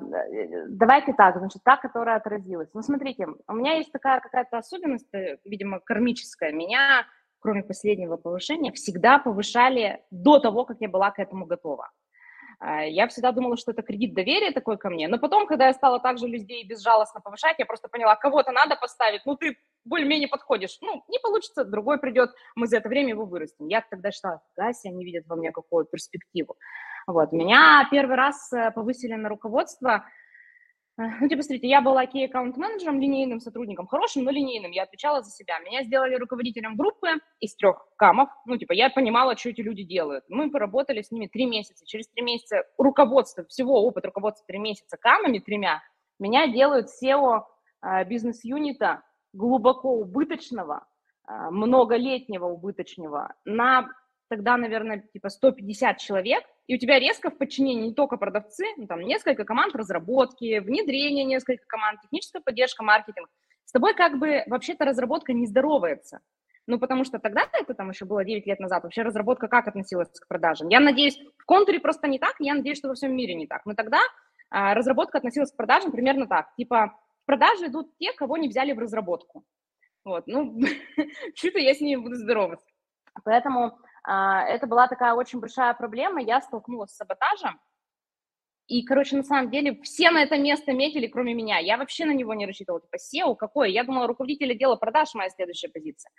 [0.69, 2.69] давайте так, значит, та, которая отразилась.
[2.73, 6.51] Ну, смотрите, у меня есть такая какая-то особенность, э, видимо, кармическая.
[6.51, 7.05] Меня,
[7.39, 11.89] кроме последнего повышения, всегда повышали до того, как я была к этому готова.
[12.59, 15.73] А, я всегда думала, что это кредит доверия такой ко мне, но потом, когда я
[15.73, 20.77] стала также людей безжалостно повышать, я просто поняла, кого-то надо поставить, ну, ты более-менее подходишь,
[20.81, 23.67] ну, не получится, другой придет, мы за это время его вырастим.
[23.67, 26.57] Я тогда считала, Гася, они видят во мне какую перспективу.
[27.09, 30.05] Вот, меня первый раз э, повысили на руководство,
[30.99, 35.23] э, ну, типа, смотрите, я была key аккаунт-менеджером, линейным сотрудником, хорошим, но линейным, я отвечала
[35.23, 35.57] за себя.
[35.57, 37.07] Меня сделали руководителем группы
[37.39, 40.23] из трех камов, ну, типа, я понимала, что эти люди делают.
[40.27, 41.83] Мы поработали с ними три месяца.
[41.83, 45.81] Через три месяца руководство, всего опыт руководства три месяца камами тремя,
[46.19, 47.41] меня делают SEO
[47.81, 49.01] э, бизнес-юнита
[49.33, 50.85] глубоко убыточного,
[51.51, 53.87] многолетнего убыточного на
[54.29, 58.85] тогда, наверное, типа 150 человек, и у тебя резко в подчинении не только продавцы, ну,
[58.85, 63.27] там несколько команд разработки, внедрение несколько команд, техническая поддержка, маркетинг.
[63.65, 66.19] С тобой как бы вообще-то разработка не здоровается.
[66.67, 70.11] Ну, потому что тогда, это там еще было 9 лет назад, вообще разработка как относилась
[70.11, 70.69] к продажам?
[70.69, 73.65] Я надеюсь, в контуре просто не так, я надеюсь, что во всем мире не так.
[73.65, 73.99] Но тогда
[74.51, 76.53] а, разработка относилась к продажам примерно так.
[76.55, 79.43] Типа, в продажи идут те, кого не взяли в разработку.
[80.05, 80.59] Вот, ну,
[81.33, 82.67] что-то я с ними буду здороваться.
[83.23, 86.21] Поэтому это была такая очень большая проблема.
[86.21, 87.59] Я столкнулась с саботажем.
[88.67, 91.57] И, короче, на самом деле все на это место метили, кроме меня.
[91.57, 92.81] Я вообще на него не рассчитывала.
[92.81, 93.71] Типа, SEO какой?
[93.71, 96.11] Я думала, руководитель отдела продаж моя следующая позиция.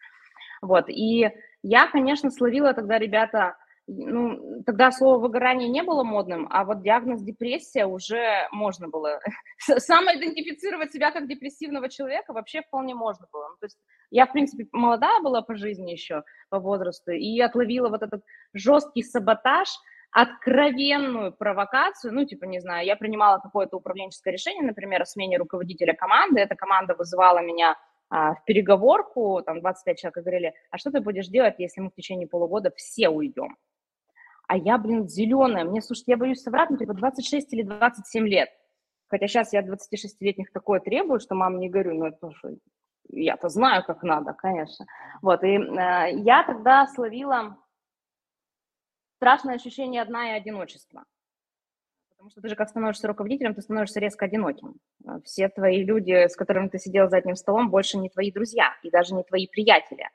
[0.60, 1.30] Вот, и
[1.62, 3.56] я, конечно, словила тогда, ребята,
[3.92, 9.20] ну, тогда слово выгорание не было модным, а вот диагноз депрессия уже можно было.
[9.58, 13.48] Самоидентифицировать себя как депрессивного человека вообще вполне можно было.
[13.48, 13.78] Ну, то есть
[14.10, 18.22] я, в принципе, молодая была по жизни еще, по возрасту, и отловила вот этот
[18.52, 19.68] жесткий саботаж,
[20.12, 25.94] откровенную провокацию, ну, типа, не знаю, я принимала какое-то управленческое решение, например, о смене руководителя
[25.94, 27.76] команды, эта команда вызывала меня
[28.08, 31.94] а, в переговорку, там 25 человек говорили, а что ты будешь делать, если мы в
[31.94, 33.56] течение полугода все уйдем?
[34.50, 38.48] А я, блин, зеленая, мне, слушайте, я боюсь соврать, ну, типа 26 или 27 лет.
[39.06, 42.56] Хотя сейчас я 26-летних такое требую, что мам не говорю, ну это что,
[43.10, 44.86] я-то знаю, как надо, конечно.
[45.22, 47.58] Вот, и э, я тогда словила
[49.18, 51.04] страшное ощущение одна и одиночества.
[52.10, 54.74] Потому что ты же как становишься руководителем, ты становишься резко одиноким.
[55.24, 58.90] Все твои люди, с которыми ты сидел за одним столом, больше не твои друзья и
[58.90, 60.08] даже не твои приятели.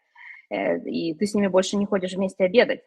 [0.50, 2.84] Э, и ты с ними больше не ходишь вместе обедать.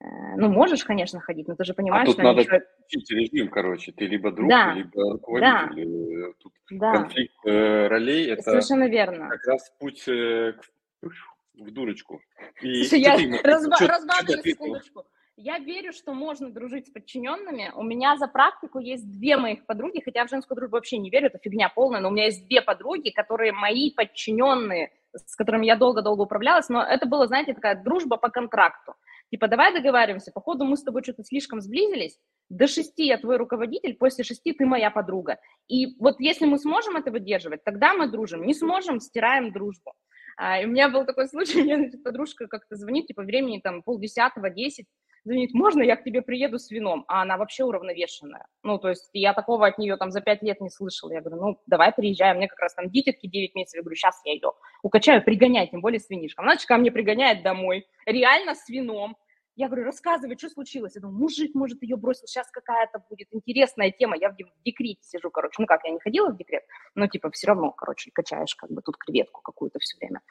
[0.00, 2.22] Э, ну, можешь, конечно, ходить, но ты же понимаешь, а тут что...
[2.22, 3.20] надо ничего...
[3.20, 3.92] режим, короче.
[3.92, 4.72] Ты либо друг, да.
[4.72, 6.22] либо руководитель.
[6.22, 6.32] Да.
[6.38, 6.92] Тут да.
[6.92, 9.28] конфликт э, ролей– это Совершенно верно.
[9.28, 10.54] как раз путь э,
[11.02, 12.20] в дурочку.
[12.62, 15.04] И Слушай, я разба- разбавлю секундочку.
[15.36, 17.72] Я верю, что можно дружить с подчиненными.
[17.74, 21.28] У меня за практику есть две моих подруги, хотя в женскую дружбу вообще не верю,
[21.28, 25.76] это фигня полная, но у меня есть две подруги, которые мои подчиненные, с которыми я
[25.76, 28.94] долго-долго управлялась, но это было, знаете, такая дружба по контракту.
[29.30, 33.94] Типа, давай договариваемся, походу мы с тобой что-то слишком сблизились, до шести я твой руководитель,
[33.94, 35.38] после шести ты моя подруга.
[35.68, 39.92] И вот если мы сможем это выдерживать, тогда мы дружим, не сможем, стираем дружбу.
[40.36, 44.50] А, и у меня был такой случай, мне подружка как-то звонит, типа, времени там полдесятого,
[44.50, 44.86] десять,
[45.24, 47.04] звонит, можно я к тебе приеду с вином?
[47.08, 48.46] А она вообще уравновешенная.
[48.62, 51.12] Ну, то есть я такого от нее там за пять лет не слышала.
[51.12, 52.34] Я говорю, ну, давай приезжай.
[52.34, 53.76] Мне как раз там дитятки 9 месяцев.
[53.76, 54.52] Я говорю, сейчас я ее
[54.82, 56.44] укачаю, пригоняй, тем более с винишком.
[56.44, 59.16] Она ко мне пригоняет домой, реально с вином.
[59.60, 60.94] Я говорю, рассказывай, что случилось.
[60.94, 64.16] Я думаю, мужик, может, ее бросил, сейчас какая-то будет интересная тема.
[64.16, 65.56] Я в декрете сижу, короче.
[65.58, 66.62] Ну как, я не ходила в декрет,
[66.94, 70.22] но типа все равно, короче, качаешь как бы тут креветку какую-то все время.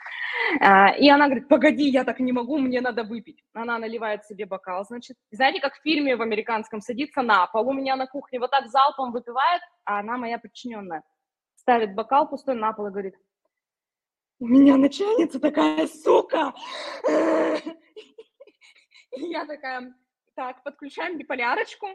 [0.59, 3.43] А, и она говорит, погоди, я так не могу, мне надо выпить.
[3.53, 5.15] Она наливает себе бокал, значит.
[5.29, 8.67] Знаете, как в фильме в американском садится на пол у меня на кухне, вот так
[8.67, 11.03] залпом выпивает, а она моя подчиненная.
[11.53, 13.13] Ставит бокал пустой на пол и говорит,
[14.39, 16.51] у меня начальница такая сука.
[19.19, 19.93] И я такая,
[20.33, 21.87] так, подключаем биполярочку.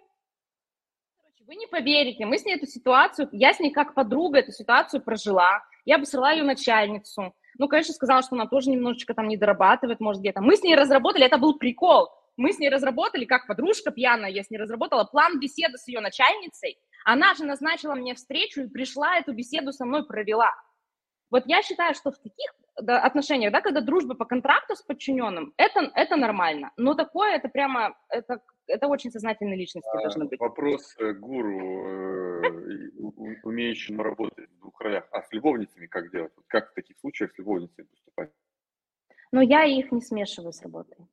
[1.17, 4.53] Короче, вы не поверите, мы с ней эту ситуацию, я с ней как подруга эту
[4.53, 5.65] ситуацию прожила.
[5.87, 7.35] Я обосрала ее начальницу.
[7.59, 10.43] Ну, конечно, сказала, что она тоже немножечко там не дорабатывает, может, где-то.
[10.43, 12.11] Мы с ней разработали, это был прикол.
[12.37, 16.01] Мы с ней разработали, как подружка пьяная, я с ней разработала план беседы с ее
[16.01, 16.79] начальницей.
[17.05, 20.51] Она же назначила мне встречу и пришла эту беседу со мной провела.
[21.31, 25.91] Вот я считаю, что в таких отношениях, да, когда дружба по контракту с подчиненным, это,
[25.95, 26.73] это нормально.
[26.77, 30.41] Но такое, это прямо, это, это очень сознательные личности а, должны быть.
[30.41, 35.07] Вопрос э, гуру, э, умеющему работать в двух ролях.
[35.13, 36.33] А с любовницами как делать?
[36.49, 38.31] Как в таких случаях с любовницами поступать?
[39.33, 41.07] Но я их не смешиваю с работой.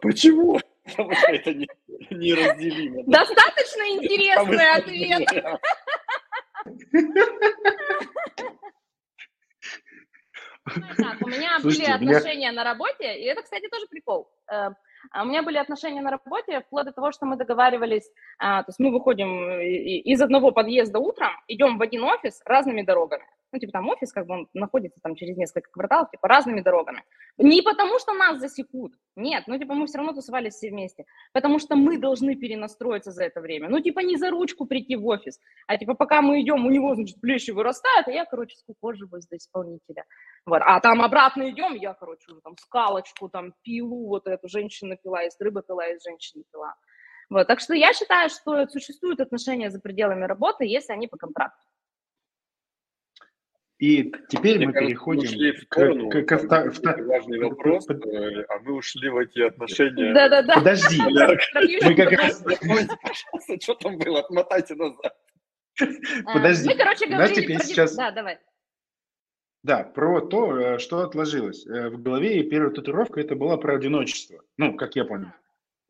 [0.00, 0.58] Почему?
[0.84, 1.68] Потому что это не,
[2.10, 3.04] неразделимо.
[3.06, 5.28] Достаточно интересный ответ.
[10.64, 12.52] Так, у меня Слушайте, были отношения меня...
[12.52, 14.30] на работе, и это, кстати, тоже прикол.
[14.50, 14.70] Э,
[15.10, 18.68] а у меня были отношения на работе вплоть до того, что мы договаривались, а, то
[18.68, 23.26] есть мы выходим из одного подъезда утром, идем в один офис разными дорогами.
[23.52, 27.04] Ну, типа там офис, как бы он находится там через несколько кварталов, типа разными дорогами.
[27.36, 31.58] Не потому, что нас засекут, нет, ну, типа мы все равно тусовались все вместе, потому
[31.58, 33.68] что мы должны перенастроиться за это время.
[33.68, 36.94] Ну, типа не за ручку прийти в офис, а типа пока мы идем, у него,
[36.94, 40.04] значит, плечи вырастают, а я, короче, скукоживаюсь до исполнителя.
[40.46, 40.62] Вот.
[40.64, 45.24] А там обратно идем, я, короче, уже там скалочку, там пилу вот эту, женщина пила,
[45.24, 46.74] из рыбы пила, из женщины пила.
[47.28, 47.46] Вот.
[47.46, 51.62] Так что я считаю, что существуют отношения за пределами работы, если они по контракту.
[53.82, 57.84] И теперь Мне мы кажется, переходим ушли в сторону, к, к, к, к, важный вопрос,
[57.86, 58.06] под...
[58.06, 60.14] Э, а мы ушли в эти отношения.
[60.14, 60.54] Да-да-да.
[60.54, 62.44] Подожди, мы как раз...
[63.60, 64.20] Что там было?
[64.20, 65.16] Отмотайте назад.
[65.80, 66.68] А, Подожди.
[66.68, 67.64] Мы, короче, говорили про...
[67.64, 67.96] сейчас...
[67.96, 68.38] Да, давай.
[69.64, 71.66] Да, про то, э, что отложилось.
[71.66, 74.44] Э, в голове и первая татуировка это была про одиночество.
[74.58, 75.32] Ну, как я понял.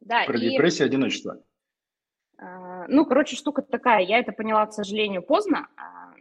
[0.00, 0.52] Да, про и...
[0.52, 1.42] депрессию, одиночество.
[2.38, 4.00] А, ну, короче, штука такая.
[4.00, 5.68] Я это поняла, к сожалению, поздно.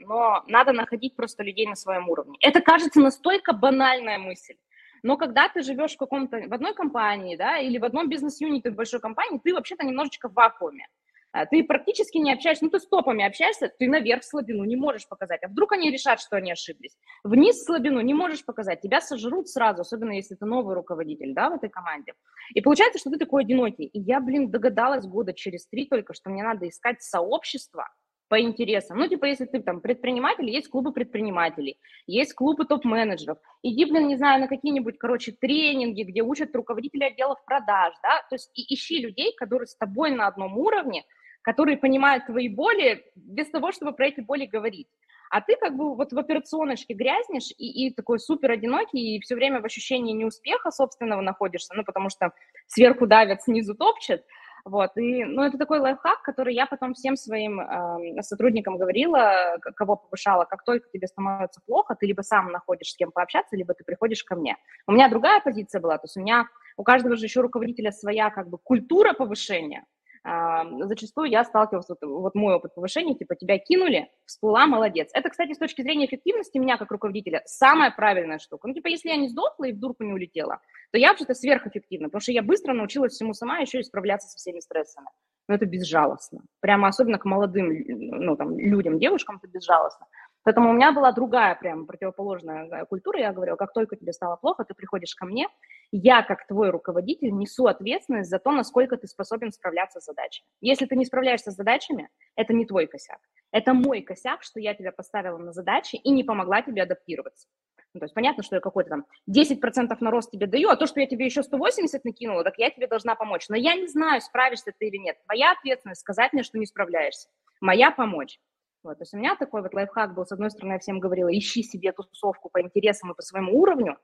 [0.06, 2.38] Но надо находить просто людей на своем уровне.
[2.42, 4.56] Это кажется настолько банальная мысль.
[5.04, 8.76] Но когда ты живешь в каком-то, в одной компании, да, или в одном бизнес-юните в
[8.76, 10.88] большой компании, ты вообще-то немножечко в вакууме.
[11.34, 15.08] А, ты практически не общаешься, ну, ты с топами общаешься, ты наверх слабину не можешь
[15.08, 15.42] показать.
[15.44, 16.98] А вдруг они решат, что они ошиблись?
[17.24, 21.54] Вниз слабину не можешь показать, тебя сожрут сразу, особенно если ты новый руководитель, да, в
[21.54, 22.14] этой команде.
[22.54, 23.86] И получается, что ты такой одинокий.
[23.86, 27.88] И я, блин, догадалась года через три только, что мне надо искать сообщество,
[28.32, 28.98] по интересам.
[28.98, 31.78] Ну, типа, если ты там предприниматель, есть клубы предпринимателей,
[32.08, 33.38] есть клубы топ-менеджеров.
[33.62, 38.36] Иди, блин, не знаю, на какие-нибудь, короче, тренинги, где учат руководителей отделов продаж, да, то
[38.36, 41.04] есть и ищи людей, которые с тобой на одном уровне,
[41.42, 44.88] которые понимают твои боли без того, чтобы про эти боли говорить.
[45.30, 49.36] А ты как бы вот в операционочке грязнешь и, и такой супер одинокий, и все
[49.36, 52.32] время в ощущении неуспеха собственного находишься, ну, потому что
[52.68, 54.24] сверху давят, снизу топчет,
[54.66, 59.96] вот, и, ну, это такой лайфхак, который я потом всем своим э, сотрудникам говорила, кого
[59.96, 63.84] повышала, как только тебе становится плохо, ты либо сам находишь с кем пообщаться, либо ты
[63.84, 64.58] приходишь ко мне.
[64.88, 66.46] У меня другая позиция была, то есть у меня,
[66.78, 69.86] у каждого же еще руководителя своя как бы культура повышения,
[70.24, 75.10] зачастую я сталкивалась, вот, вот мой опыт повышения, типа тебя кинули, всплыла, молодец.
[75.14, 78.68] Это, кстати, с точки зрения эффективности меня как руководителя самая правильная штука.
[78.68, 80.60] Ну, типа, если я не сдохла и в дурку не улетела,
[80.92, 84.38] то я вообще-то сверхэффективна, потому что я быстро научилась всему сама, еще и справляться со
[84.38, 85.08] всеми стрессами.
[85.48, 86.42] Но это безжалостно.
[86.60, 90.06] Прямо особенно к молодым ну, там, людям, девушкам это безжалостно.
[90.44, 93.20] Поэтому у меня была другая, прям противоположная э, культура.
[93.20, 95.48] Я говорила, как только тебе стало плохо, ты приходишь ко мне,
[95.92, 100.48] я, как твой руководитель, несу ответственность за то, насколько ты способен справляться с задачами.
[100.62, 103.20] Если ты не справляешься с задачами, это не твой косяк.
[103.52, 107.48] Это мой косяк, что я тебя поставила на задачи и не помогла тебе адаптироваться.
[107.94, 110.88] Ну, то есть понятно, что я какой-то там 10% на рост тебе даю, а то,
[110.88, 113.50] что я тебе еще 180 накинула, так я тебе должна помочь.
[113.50, 115.18] Но я не знаю, справишься ты или нет.
[115.26, 117.28] Твоя ответственность сказать мне, что не справляешься.
[117.60, 118.40] Моя помочь.
[118.84, 121.30] Вот, то есть у меня такой вот лайфхак был, с одной стороны, я всем говорила,
[121.30, 123.98] ищи себе тусовку по интересам и по своему уровню,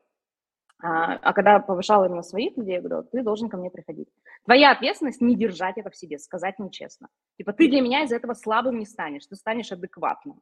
[0.80, 4.08] а, а когда повышала именно своих людей, я говорю, ты должен ко мне приходить.
[4.46, 7.08] Твоя ответственность не держать это в себе, сказать нечестно.
[7.38, 10.40] Типа ты для меня из этого слабым не станешь, ты станешь адекватным.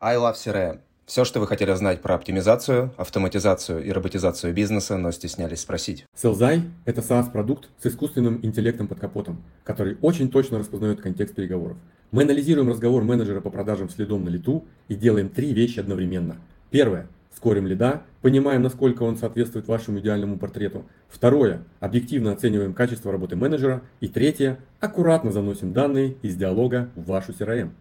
[0.00, 0.80] I love CRM.
[1.06, 6.04] Все, что вы хотели знать про оптимизацию, автоматизацию и роботизацию бизнеса, но стеснялись спросить.
[6.14, 11.78] Селзай– это SaaS-продукт с искусственным интеллектом под капотом, который очень точно распознает контекст переговоров.
[12.10, 16.36] Мы анализируем разговор менеджера по продажам следом на лету и делаем три вещи одновременно.
[16.70, 20.86] Первое– скорим лида, понимаем, насколько он соответствует вашему идеальному портрету.
[21.08, 23.82] Второе– объективно оцениваем качество работы менеджера.
[24.00, 27.72] И третье– аккуратно заносим данные из диалога в вашу CRM.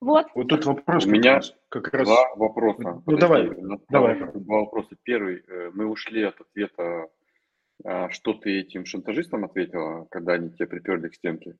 [0.00, 0.26] Вот.
[0.36, 1.04] Вот тут вопрос.
[1.04, 2.82] У меня как раз два вопроса.
[2.82, 3.50] Ну Подожди, давай,
[3.88, 4.32] давай.
[4.32, 4.96] Два вопроса.
[5.02, 5.42] Первый.
[5.48, 7.08] Э, мы ушли от ответа,
[7.84, 11.56] а, что ты этим шантажистам ответила, когда они тебя приперли к стенке?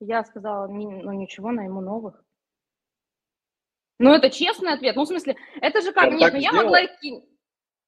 [0.00, 2.22] Я сказала, ну ничего, найму новых.
[3.98, 4.94] Ну, это честный ответ.
[4.94, 6.10] Ну, в смысле, это же как?
[6.10, 7.24] Я Нет, ну я могла идти.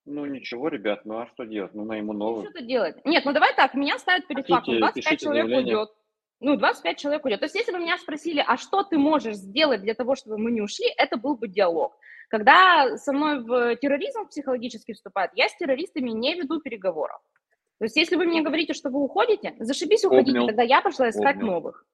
[0.06, 1.74] Ну, ничего, ребят, ну а что делать?
[1.74, 2.44] Ну, найму новых.
[2.44, 2.96] Что-то делать.
[3.04, 4.78] Нет, ну давай так, меня ставят перед Хотите, фактом.
[4.78, 5.76] 25 человек заявление.
[5.76, 5.90] уйдет
[6.40, 7.40] ну, 25 человек уйдет.
[7.40, 10.52] То есть, если бы меня спросили, а что ты можешь сделать для того, чтобы мы
[10.52, 11.96] не ушли, это был бы диалог.
[12.28, 17.20] Когда со мной в терроризм психологически вступает, я с террористами не веду переговоров.
[17.78, 20.46] То есть, если вы мне говорите, что вы уходите, зашибись, уходите, Обнял.
[20.46, 21.52] тогда я пошла искать Обнял.
[21.52, 21.84] новых.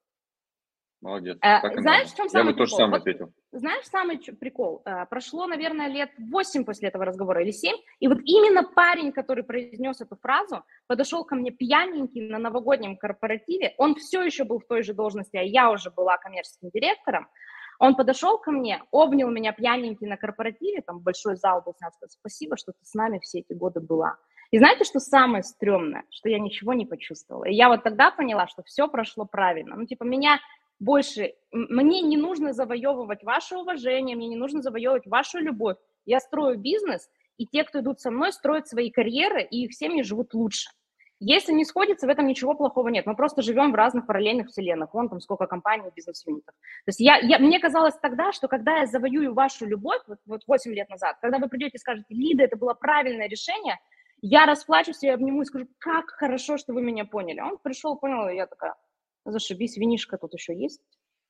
[1.05, 1.37] Молодец.
[1.43, 3.31] Э, знаешь, в чем самый Я бы тоже сам ответил.
[3.53, 4.81] Знаешь, самый прикол?
[4.87, 9.45] Э, прошло, наверное, лет 8 после этого разговора или 7, и вот именно парень, который
[9.45, 14.67] произнес эту фразу, подошел ко мне пьяненький на новогоднем корпоративе, он все еще был в
[14.67, 17.29] той же должности, а я уже была коммерческим директором,
[17.79, 22.57] он подошел ко мне, обнял меня пьяненький на корпоративе, там большой зал был, сказал, спасибо,
[22.57, 24.17] что ты с нами все эти годы была.
[24.53, 26.05] И знаете, что самое стрёмное?
[26.11, 27.45] Что я ничего не почувствовала.
[27.45, 29.75] И я вот тогда поняла, что все прошло правильно.
[29.77, 30.39] Ну, типа, меня
[30.81, 35.77] больше, мне не нужно завоевывать ваше уважение, мне не нужно завоевывать вашу любовь.
[36.05, 37.09] Я строю бизнес,
[37.39, 40.71] и те, кто идут со мной, строят свои карьеры, и их семьи живут лучше.
[41.21, 43.07] Если не сходится, в этом ничего плохого нет.
[43.07, 44.93] Мы просто живем в разных параллельных вселенных.
[44.93, 46.55] Вон там сколько компаний, бизнес-юнитов.
[46.85, 50.43] То есть я, я, мне казалось тогда, что когда я завоюю вашу любовь, вот, вот
[50.47, 53.79] 8 лет назад, когда вы придете и скажете, Лида, это было правильное решение,
[54.21, 57.41] я расплачусь и обниму и скажу, как хорошо, что вы меня поняли.
[57.41, 58.75] Он пришел, понял, и я такая,
[59.25, 60.83] Зашибись, винишка тут еще есть.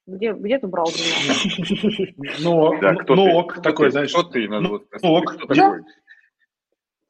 [0.06, 2.74] Где, где ты брал вино?
[3.08, 4.12] Ну, ок, такой, знаешь.
[4.12, 4.48] Кто ты?
[4.48, 5.82] Ну, ок, кто такой?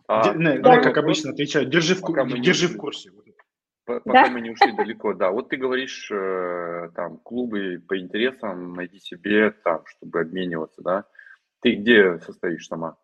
[0.07, 0.22] А,
[0.80, 3.11] как обычно отвечаю, держи, в, держи в курсе.
[3.85, 5.30] Пока мы не ушли далеко, да.
[5.30, 11.05] Вот ты говоришь, э, там, клубы по интересам, найди себе, там, чтобы обмениваться, да.
[11.61, 12.97] Ты где состоишь сама?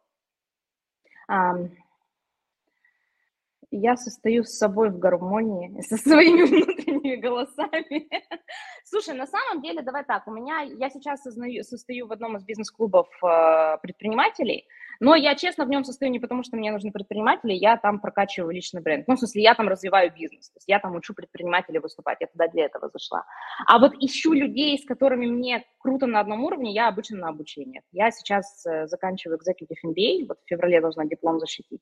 [3.70, 8.08] Я состою с собой в гармонии, со своими внутренними голосами.
[8.84, 13.08] Слушай, на самом деле, давай так, у меня, я сейчас состою в одном из бизнес-клубов
[13.22, 14.66] э, предпринимателей,
[15.00, 18.54] но я честно в нем состою не потому, что мне нужны предприниматели, я там прокачиваю
[18.54, 19.08] личный бренд.
[19.08, 22.26] Ну, в смысле, я там развиваю бизнес, то есть я там учу предпринимателей выступать, я
[22.26, 23.24] туда для этого зашла.
[23.66, 27.82] А вот ищу людей, с которыми мне круто на одном уровне, я обычно на обучении.
[27.92, 31.80] Я сейчас э, заканчиваю Executive MBA, вот в феврале должна диплом защитить.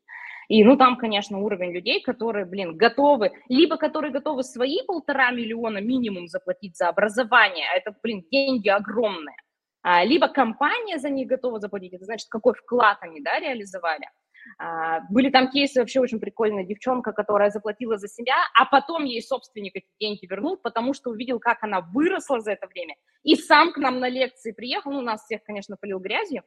[0.48, 5.78] И, ну, там, конечно, уровень людей, которые, блин, готовы, либо которые готовы свои полтора миллиона
[5.78, 9.36] минимум заплатить за образование, а это, блин, деньги огромные,
[9.84, 14.06] либо компания за них готова заплатить, это значит, какой вклад они, да, реализовали.
[14.58, 19.22] А, были там кейсы вообще очень прикольная девчонка, которая заплатила за себя, а потом ей
[19.22, 23.72] собственник эти деньги вернул, потому что увидел, как она выросла за это время, и сам
[23.72, 26.42] к нам на лекции приехал, ну, нас всех, конечно, полил грязью,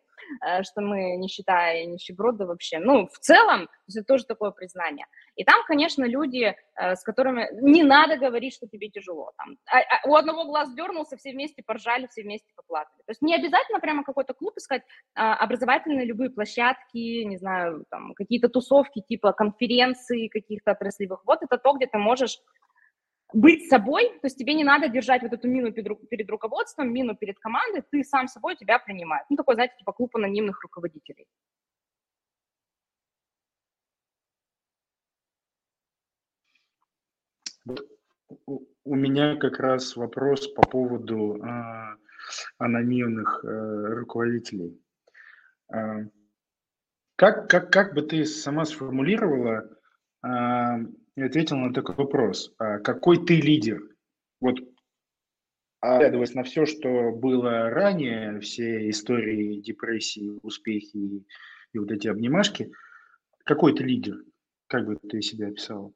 [0.46, 5.06] э, что мы не считая нищеброды вообще, ну, в целом, это тоже такое признание.
[5.42, 9.32] И там, конечно, люди, э, с которыми не надо говорить, что тебе тяжело.
[9.38, 13.02] Там, а, а, у одного глаз дернулся, все вместе поржали, все вместе поплакали.
[13.08, 14.84] То есть не обязательно прямо какой-то клуб искать,
[15.16, 21.22] а, образовательные любые площадки, не знаю, там, какие-то тусовки типа конференции каких-то отраслевых.
[21.26, 22.38] Вот это то, где ты можешь
[23.34, 27.40] быть собой, то есть тебе не надо держать вот эту мину перед, руководством, мину перед
[27.40, 29.26] командой, ты сам собой тебя принимает.
[29.30, 31.26] Ну, такой, знаете, типа клуб анонимных руководителей.
[37.66, 41.98] У меня как раз вопрос по поводу э,
[42.58, 44.82] анонимных руководителей.
[45.74, 46.08] Э,
[47.16, 49.70] как, как, как бы ты сама сформулировала
[50.24, 50.28] э,
[51.16, 52.54] и ответила на такой вопрос?
[52.58, 53.82] Какой ты лидер?
[54.40, 54.58] Вот
[55.82, 61.28] оглядываясь на все, что было ранее, все истории депрессии, успехи и,
[61.74, 62.72] и вот эти обнимашки,
[63.44, 64.24] какой ты лидер?
[64.68, 65.92] Как бы ты себя описала?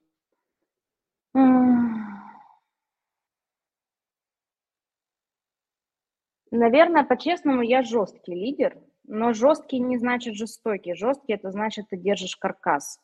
[6.55, 10.95] Наверное, по-честному, я жесткий лидер, но жесткий не значит жестокий.
[10.95, 12.99] Жесткий это значит, ты держишь каркас.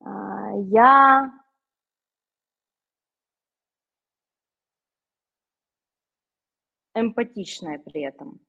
[0.00, 1.32] А, я
[6.94, 8.40] эмпатичная при этом.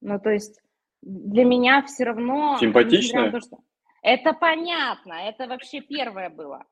[0.00, 0.60] Ну, то есть
[1.02, 2.58] для меня все равно...
[2.58, 3.30] Симпатичная?
[3.30, 3.58] То, что...
[4.02, 6.66] Это понятно, это вообще первое было.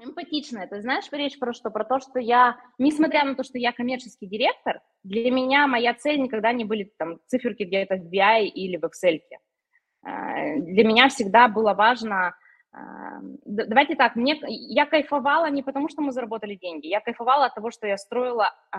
[0.00, 1.70] Эмпатичная, ты знаешь речь про что?
[1.70, 6.20] Про то, что я, несмотря на то, что я коммерческий директор, для меня моя цель
[6.20, 9.20] никогда не были там циферки где-то в BI или в Excel.
[10.06, 12.36] Э, для меня всегда было важно,
[12.72, 12.78] э,
[13.44, 17.72] давайте так, мне, я кайфовала не потому, что мы заработали деньги, я кайфовала от того,
[17.72, 18.78] что я строила э,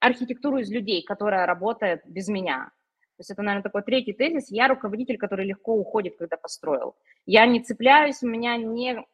[0.00, 2.70] архитектуру из людей, которая работает без меня.
[3.16, 4.50] То есть это, наверное, такой третий тезис.
[4.50, 6.96] Я руководитель, который легко уходит, когда построил.
[7.26, 9.04] Я не цепляюсь, у меня не,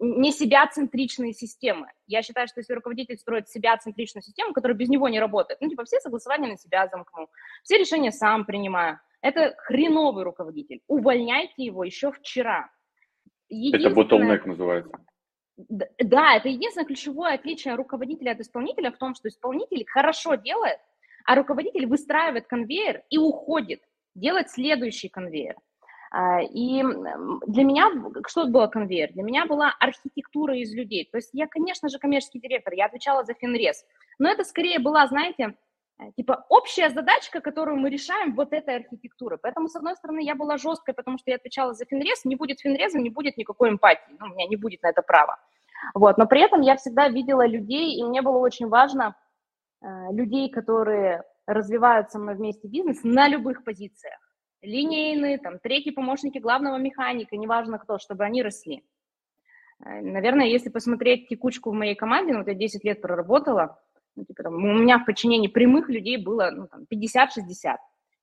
[0.00, 1.86] не себя-центричные системы.
[2.08, 5.84] Я считаю, что если руководитель строит себя-центричную систему, которая без него не работает, ну, типа,
[5.84, 7.28] все согласования на себя замкну,
[7.62, 10.80] все решения сам принимаю, это хреновый руководитель.
[10.88, 12.70] Увольняйте его еще вчера.
[13.48, 14.98] Это bottleneck называется.
[15.56, 20.78] Да, это единственное ключевое отличие руководителя от исполнителя в том, что исполнитель хорошо делает,
[21.28, 23.82] а руководитель выстраивает конвейер и уходит
[24.14, 25.56] делать следующий конвейер.
[26.10, 26.82] А, и
[27.46, 27.90] для меня,
[28.26, 29.12] что было конвейер?
[29.12, 31.06] Для меня была архитектура из людей.
[31.12, 33.84] То есть я, конечно же, коммерческий директор, я отвечала за Финрез,
[34.18, 35.54] но это скорее была, знаете,
[35.98, 39.36] э, типа общая задачка, которую мы решаем вот этой архитектуры.
[39.36, 42.60] Поэтому, с одной стороны, я была жесткой, потому что я отвечала за Финрез, не будет
[42.60, 45.36] Финреза, не будет никакой эмпатии, ну, у меня не будет на это права.
[45.92, 49.14] Вот, но при этом я всегда видела людей, и мне было очень важно
[49.82, 54.18] людей, которые развивают со мной вместе бизнес на любых позициях.
[54.60, 58.84] Линейные, там, третьи помощники главного механика, неважно кто, чтобы они росли.
[59.84, 63.80] Э, наверное, если посмотреть текучку в моей команде, ну, вот я 10 лет проработала,
[64.16, 67.76] ну, типа, там, у меня в подчинении прямых людей было ну, там, 50-60.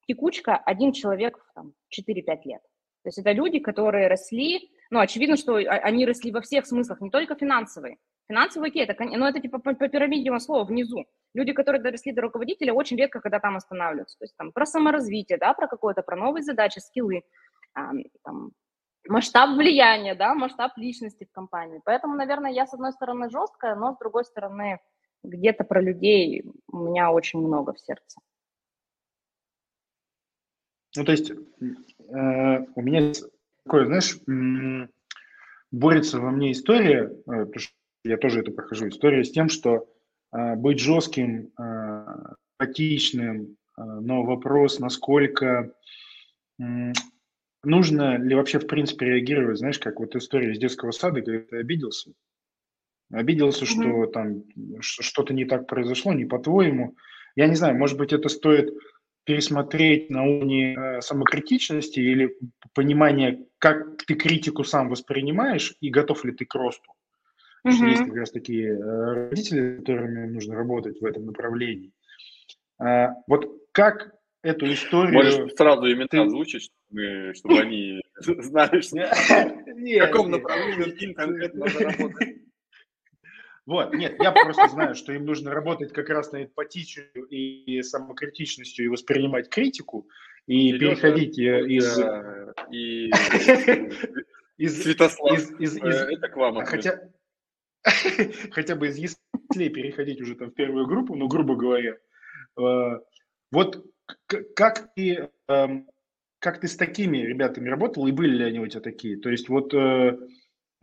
[0.08, 2.62] Текучка– один человек там, 4-5 лет.
[3.04, 7.10] То есть это люди, которые росли, ну, очевидно, что они росли во всех смыслах, не
[7.10, 7.98] только финансовые.
[8.28, 11.06] Финансовые окей, это, ну, это типа по, по пирамиде слова внизу.
[11.34, 14.18] Люди, которые доросли до руководителя, очень редко когда там останавливаются.
[14.18, 17.24] То есть там про саморазвитие, да, про какое-то, про новые задачи, скиллы,
[17.74, 18.52] там,
[19.08, 21.82] масштаб влияния, да, масштаб личности в компании.
[21.86, 24.80] Поэтому, наверное, я с одной стороны жесткая, но с другой стороны
[25.24, 28.20] где-то про людей у меня очень много в сердце.
[30.96, 31.36] Ну, то есть э,
[32.08, 33.12] у меня
[33.64, 34.18] такое, знаешь,
[35.72, 37.46] борется во мне история, э,
[38.06, 39.88] я тоже это прохожу, история с тем, что
[40.32, 41.52] а, быть жестким,
[42.58, 45.74] апатичным, а, но вопрос, насколько
[47.64, 51.58] нужно ли вообще в принципе реагировать, знаешь, как вот история из детского сада, когда ты
[51.58, 52.12] обиделся,
[53.12, 53.68] обиделся, mm-hmm.
[53.68, 54.44] что там
[54.80, 56.96] что-то не так произошло, не по-твоему.
[57.36, 58.74] Я не знаю, может быть, это стоит
[59.26, 62.38] пересмотреть на уровне э, самокритичности или
[62.74, 66.94] понимания, как ты критику сам воспринимаешь и готов ли ты к росту.
[67.66, 67.72] Угу.
[67.72, 71.92] Что есть как раз такие э, родители, с которыми нужно работать в этом направлении.
[72.78, 74.14] А, вот как
[74.44, 75.16] эту историю...
[75.16, 76.20] Можешь сразу именно ты...
[76.20, 82.38] озвучить, чтобы, чтобы они знали, в каком направлении им конкретно надо работать.
[83.66, 88.86] Вот, нет, я просто знаю, что им нужно работать как раз на эмпатичью и самокритичностью
[88.86, 90.08] и воспринимать критику,
[90.46, 92.00] и Сережа, переходить э, из...
[92.70, 93.10] И...
[94.58, 96.64] из, Святослав, из, из, из, э, это к вам.
[96.64, 97.10] Хотя,
[98.52, 101.96] хотя бы из яслей переходить уже там в первую группу, ну, грубо говоря.
[102.60, 103.00] Э,
[103.52, 103.86] вот
[104.56, 105.88] как ты, эм,
[106.40, 109.18] как ты с такими ребятами работал, и были ли они у тебя такие?
[109.18, 109.74] То есть вот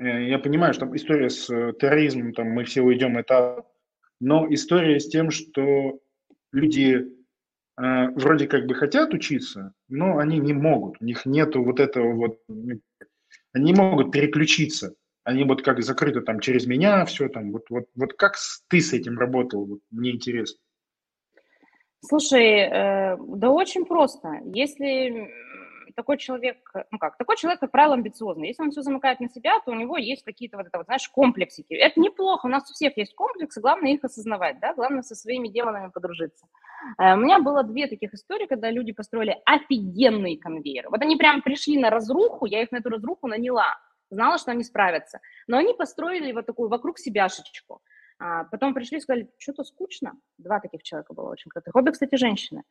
[0.02, 3.64] Э, я понимаю, что история с э, терроризмом, там мы все уйдем, это...
[4.20, 5.98] Но история с тем, что
[6.52, 7.08] люди
[7.80, 11.00] э, вроде как бы хотят учиться, но они не могут.
[11.00, 12.40] У них нету вот этого вот...
[13.52, 14.94] Они не могут переключиться.
[15.24, 17.52] Они вот как закрыты там через меня, все там.
[17.52, 18.36] Вот, вот, вот как
[18.68, 19.64] ты с этим работал?
[19.64, 20.58] Вот, мне интересно.
[22.04, 24.40] Слушай, э, да очень просто.
[24.44, 25.30] Если
[25.94, 26.56] такой человек,
[26.90, 28.48] ну как, такой человек, как правило, амбициозный.
[28.48, 31.08] Если он все замыкает на себя, то у него есть какие-то вот это вот, знаешь,
[31.08, 31.74] комплексики.
[31.74, 35.48] Это неплохо, у нас у всех есть комплексы, главное их осознавать, да, главное со своими
[35.48, 36.46] демонами подружиться.
[36.98, 40.88] Э, у меня было две таких истории, когда люди построили офигенный конвейер.
[40.90, 43.76] Вот они прям пришли на разруху, я их на эту разруху наняла,
[44.12, 45.20] знала, что они справятся.
[45.46, 47.80] Но они построили вот такую вокруг себяшечку.
[48.18, 50.12] А потом пришли и сказали, что-то скучно.
[50.38, 51.74] Два таких человека было очень крутых.
[51.74, 52.62] Обе, кстати, женщины.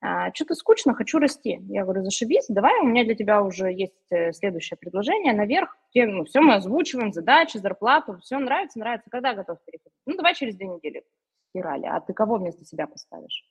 [0.00, 1.60] А, что-то скучно, хочу расти.
[1.68, 5.76] Я говорю, зашибись, давай, у меня для тебя уже есть э, следующее предложение наверх.
[5.94, 9.10] Ну, все мы озвучиваем, задачи, зарплату, все нравится, нравится.
[9.10, 9.92] Когда готов переходить?
[10.06, 11.04] Ну, давай через две недели.
[11.54, 13.44] Ирали, а ты кого вместо себя поставишь?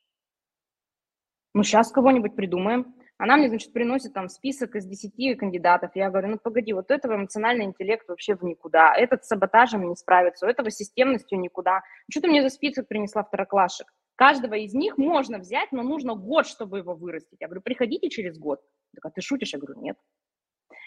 [1.53, 2.95] Ну, сейчас кого-нибудь придумаем.
[3.17, 5.91] Она мне, значит, приносит там список из 10 кандидатов.
[5.95, 8.93] Я говорю, ну, погоди, вот этого эмоциональный интеллект вообще в никуда.
[8.95, 11.81] Этот с саботажем не справится, у этого системностью никуда.
[12.11, 13.87] Что ты мне за список принесла второклашек?
[14.15, 17.37] Каждого из них можно взять, но нужно год, чтобы его вырастить.
[17.39, 18.59] Я говорю, приходите через год.
[18.95, 19.53] Так, а ты шутишь?
[19.53, 19.97] Я говорю, нет.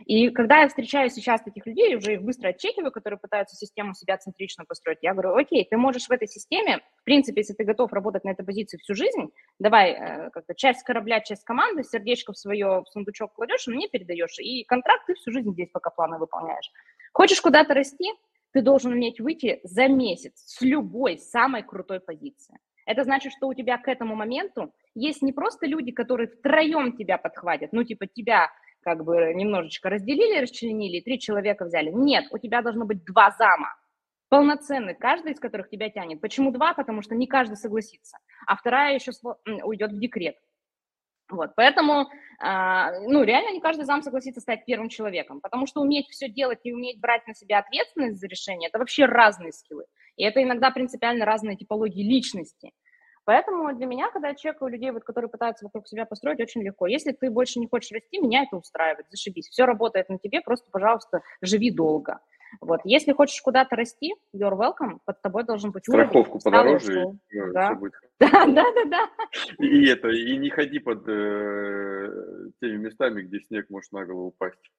[0.04, 4.18] И когда я встречаю сейчас таких людей, уже их быстро отчекиваю, которые пытаются систему себя
[4.18, 7.92] центрично построить, я говорю, окей, ты можешь в этой системе, в принципе, если ты готов
[7.92, 12.38] работать на этой позиции всю жизнь, давай э, как-то часть корабля, часть команды, сердечко в
[12.38, 16.70] свое в сундучок кладешь, мне передаешь, и контракт ты всю жизнь здесь пока планы выполняешь.
[17.12, 18.12] Хочешь куда-то расти,
[18.52, 22.58] ты должен уметь выйти за месяц с любой самой крутой позиции.
[22.86, 27.18] Это значит, что у тебя к этому моменту есть не просто люди, которые втроем тебя
[27.18, 28.50] подхватят, ну, типа тебя
[28.86, 31.90] как бы немножечко разделили, расчленили, три человека взяли.
[31.90, 33.74] Нет, у тебя должно быть два зама,
[34.28, 36.20] полноценных, каждый из которых тебя тянет.
[36.20, 36.72] Почему два?
[36.72, 39.10] Потому что не каждый согласится, а вторая еще
[39.64, 40.36] уйдет в декрет.
[41.28, 46.06] Вот, поэтому, э, ну, реально не каждый зам согласится стать первым человеком, потому что уметь
[46.06, 49.86] все делать и уметь брать на себя ответственность за решение– это вообще разные скиллы.
[50.14, 52.70] И это иногда принципиально разные типологии личности.
[53.26, 56.86] Поэтому для меня, когда я чекаю людей, вот, которые пытаются вокруг себя построить, очень легко.
[56.86, 59.48] Если ты больше не хочешь расти, меня это устраивает, зашибись.
[59.48, 62.20] Все работает на тебе, просто, пожалуйста, живи долго.
[62.60, 62.80] Вот.
[62.84, 67.66] Если хочешь куда-то расти, you're welcome, под тобой должен быть Страховку подороже, и, ну, да.
[67.66, 69.08] все будет Да, да, да, да.
[69.58, 74.70] И это, и не ходи под э, теми местами, где снег может на голову упасть.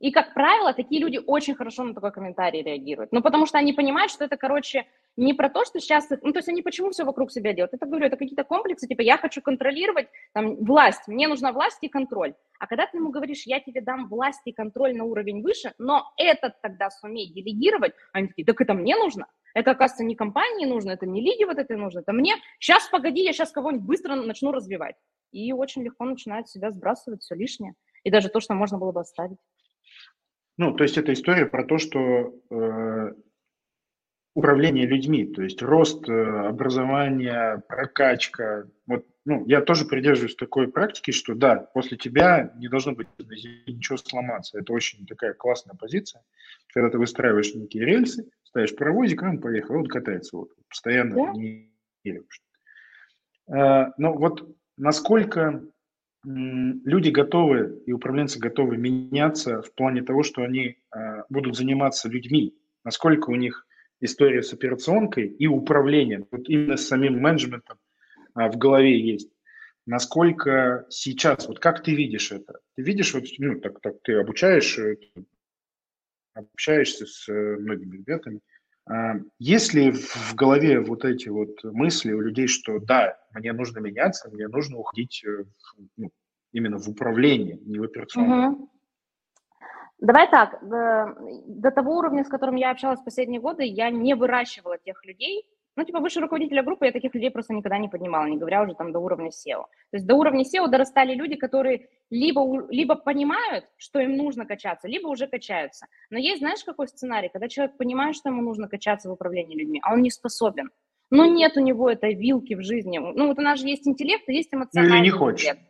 [0.00, 3.12] И, как правило, такие люди очень хорошо на такой комментарий реагируют.
[3.12, 4.86] Ну, потому что они понимают, что это, короче,
[5.20, 6.08] не про то, что сейчас...
[6.10, 7.74] Ну, то есть они почему все вокруг себя делают?
[7.74, 11.88] Это, говорю, это какие-то комплексы, типа, я хочу контролировать, там, власть, мне нужна власть и
[11.88, 12.34] контроль.
[12.58, 16.10] А когда ты ему говоришь, я тебе дам власть и контроль на уровень выше, но
[16.16, 19.26] этот тогда сумей делегировать, они такие, так это мне нужно.
[19.52, 22.36] Это, оказывается, не компании нужно, это не лиге вот этой нужно, это мне.
[22.58, 24.96] Сейчас, погоди, я сейчас кого-нибудь быстро начну развивать.
[25.32, 27.74] И очень легко начинает себя сбрасывать все лишнее.
[28.04, 29.38] И даже то, что можно было бы оставить.
[30.56, 33.12] Ну, то есть это история про то, что э,
[34.34, 38.66] управление людьми, то есть рост э, образования, прокачка.
[38.86, 43.08] Вот, ну, я тоже придерживаюсь такой практики, что да, после тебя не должно быть
[43.66, 44.58] ничего сломаться.
[44.58, 46.22] Это очень такая классная позиция,
[46.72, 51.32] когда ты выстраиваешь некие рельсы, ставишь паровозик, он поехал, он катается вот постоянно да?
[51.32, 51.70] не
[53.48, 55.62] а, Но вот насколько
[56.24, 62.54] люди готовы и управленцы готовы меняться в плане того, что они э, будут заниматься людьми,
[62.84, 63.66] насколько у них
[64.00, 67.78] история с операционкой и управлением, вот именно с самим менеджментом
[68.36, 69.30] э, в голове есть.
[69.86, 72.60] Насколько сейчас, вот как ты видишь это?
[72.76, 74.96] Ты видишь, вот, ну, так, так ты обучаешь, э,
[76.34, 78.40] общаешься с э, многими ребятами,
[79.38, 84.28] есть ли в голове вот эти вот мысли у людей, что да, мне нужно меняться,
[84.30, 85.44] мне нужно уходить э,
[85.96, 86.10] ну,
[86.52, 88.48] именно в управление, не в операционное?
[88.48, 88.70] Угу.
[90.00, 95.04] Давай так, до, того уровня, с которым я общалась последние годы, я не выращивала тех
[95.04, 95.44] людей,
[95.76, 98.74] Ну, типа, выше руководителя группы я таких людей просто никогда не поднимала, не говоря уже
[98.74, 99.64] там до уровня SEO.
[99.90, 104.88] То есть до уровня SEO дорастали люди, которые либо, либо понимают, что им нужно качаться,
[104.88, 105.86] либо уже качаются.
[106.10, 109.80] Но есть, знаешь, какой сценарий, когда человек понимает, что ему нужно качаться в управлении людьми,
[109.82, 110.70] а он не способен.
[111.10, 112.98] Но нет у него этой вилки в жизни.
[112.98, 115.58] Ну, вот у нас же есть интеллект, и есть эмоциональный ну, или не интеллект.
[115.58, 115.69] хочет.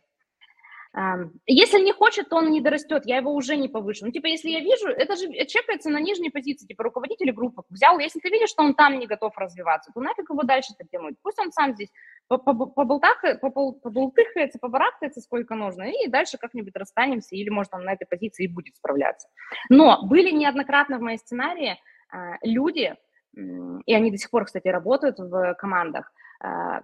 [1.46, 4.06] Если не хочет, то он не дорастет, я его уже не повышу.
[4.06, 8.00] Ну, типа, если я вижу, это же чекается на нижней позиции, типа, руководитель группы взял,
[8.00, 11.14] если ты видишь, что он там не готов развиваться, то нафиг его дальше так тянуть.
[11.22, 11.92] Пусть он сам здесь
[12.26, 18.48] поболтыхается, побарахтается сколько нужно, и дальше как-нибудь расстанемся, или, может, он на этой позиции и
[18.48, 19.28] будет справляться.
[19.68, 21.78] Но были неоднократно в моей сценарии
[22.10, 22.96] а, люди,
[23.36, 26.12] и они до сих пор, кстати, работают в командах,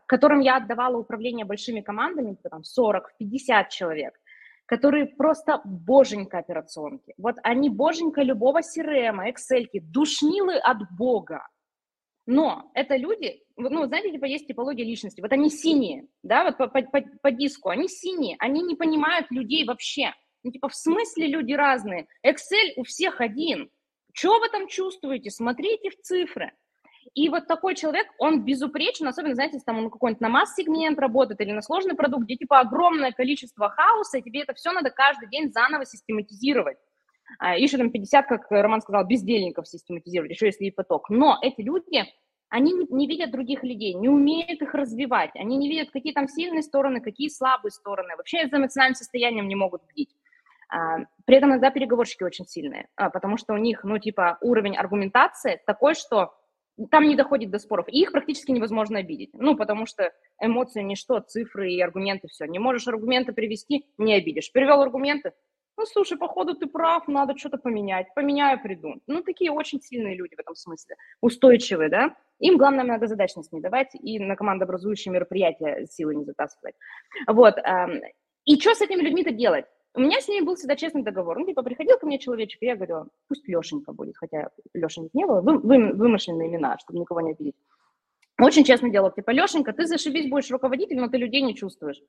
[0.06, 4.14] которым я отдавала управление большими командами, типа там 40-50 человек,
[4.66, 7.14] которые просто боженька операционки.
[7.16, 11.46] Вот они боженька любого CRM, Excel, душнилы от бога.
[12.26, 15.20] Но это люди, ну, знаете, типа есть типология личности.
[15.20, 19.64] Вот они синие, да, вот по, по, по диску, они синие, они не понимают людей
[19.64, 20.12] вообще.
[20.42, 22.08] Ну, типа, в смысле люди разные?
[22.24, 23.70] Excel у всех один.
[24.12, 25.30] Что вы там чувствуете?
[25.30, 26.52] Смотрите в цифры.
[27.14, 31.40] И вот такой человек, он безупречен, особенно, знаете, если там он какой-нибудь на масс-сегмент работает
[31.40, 35.28] или на сложный продукт, где типа огромное количество хаоса, и тебе это все надо каждый
[35.28, 36.78] день заново систематизировать.
[37.38, 41.10] А, еще там 50, как Роман сказал, бездельников систематизировать, еще если и поток.
[41.10, 42.04] Но эти люди,
[42.48, 46.62] они не, видят других людей, не умеют их развивать, они не видят, какие там сильные
[46.62, 50.14] стороны, какие слабые стороны, вообще за эмоциональным состоянием не могут бдить.
[50.68, 54.76] А, при этом иногда переговорщики очень сильные, а, потому что у них, ну, типа, уровень
[54.76, 56.34] аргументации такой, что
[56.90, 57.86] там не доходит до споров.
[57.88, 59.30] И их практически невозможно обидеть.
[59.32, 62.46] Ну, потому что эмоции ничто, цифры и аргументы, все.
[62.46, 64.52] Не можешь аргументы привести, не обидишь.
[64.52, 65.32] Перевел аргументы,
[65.78, 68.06] ну, слушай, походу ты прав, надо что-то поменять.
[68.14, 68.94] Поменяю, приду.
[69.06, 70.96] Ну, такие очень сильные люди в этом смысле.
[71.20, 72.16] Устойчивые, да.
[72.38, 76.74] Им главное многозадачность не давать и на командообразующие мероприятия силы не затаскивать.
[77.26, 77.58] Вот.
[77.58, 78.00] Эм,
[78.46, 79.66] и что с этими людьми-то делать?
[79.96, 81.38] У меня с ними был всегда честный договор.
[81.38, 85.24] Ну, типа, приходил ко мне человечек, и я говорю, пусть Лешенька будет, хотя Лешеньки не
[85.24, 87.54] было, вы, вы, вымышленные имена, чтобы никого не обидеть.
[88.38, 92.02] Очень честный диалог, типа, Лешенька, ты зашибись, будешь руководителем, но ты людей не чувствуешь.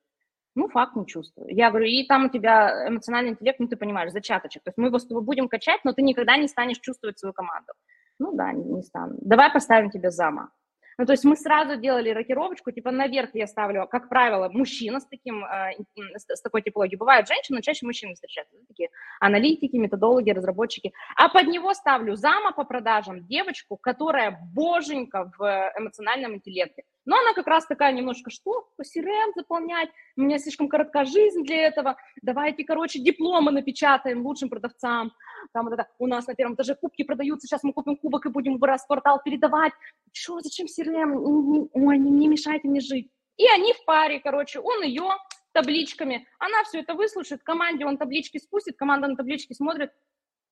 [0.54, 1.48] Ну, факт не чувствую.
[1.48, 4.62] Я говорю, и там у тебя эмоциональный интеллект, ну, ты понимаешь, зачаточек.
[4.64, 7.32] То есть мы его с тобой будем качать, но ты никогда не станешь чувствовать свою
[7.32, 7.72] команду.
[8.18, 9.16] Ну да, не, не стану.
[9.22, 10.50] Давай поставим тебе зама.
[10.98, 15.06] Ну, то есть мы сразу делали рокировочку, типа наверх я ставлю, как правило, мужчина с,
[15.06, 15.74] таким, э,
[16.16, 16.98] с такой типологией.
[16.98, 18.88] Бывают женщины, но чаще мужчины встречаются, такие
[19.20, 20.92] аналитики, методологи, разработчики.
[21.16, 26.82] А под него ставлю зама по продажам, девочку, которая боженька в эмоциональном интеллекте.
[27.08, 29.88] Но она как раз такая немножко, что, по CRM заполнять,
[30.18, 35.14] у меня слишком коротка жизнь для этого, давайте, короче, дипломы напечатаем лучшим продавцам,
[35.54, 38.28] там вот это, у нас на первом этаже кубки продаются, сейчас мы купим кубок и
[38.28, 39.72] будем в раз портал передавать,
[40.12, 43.10] что, зачем CRM, ой, не, не мешайте мне жить.
[43.38, 45.08] И они в паре, короче, он ее
[45.52, 49.92] табличками, она все это выслушает, команде он таблички спустит, команда на таблички смотрит,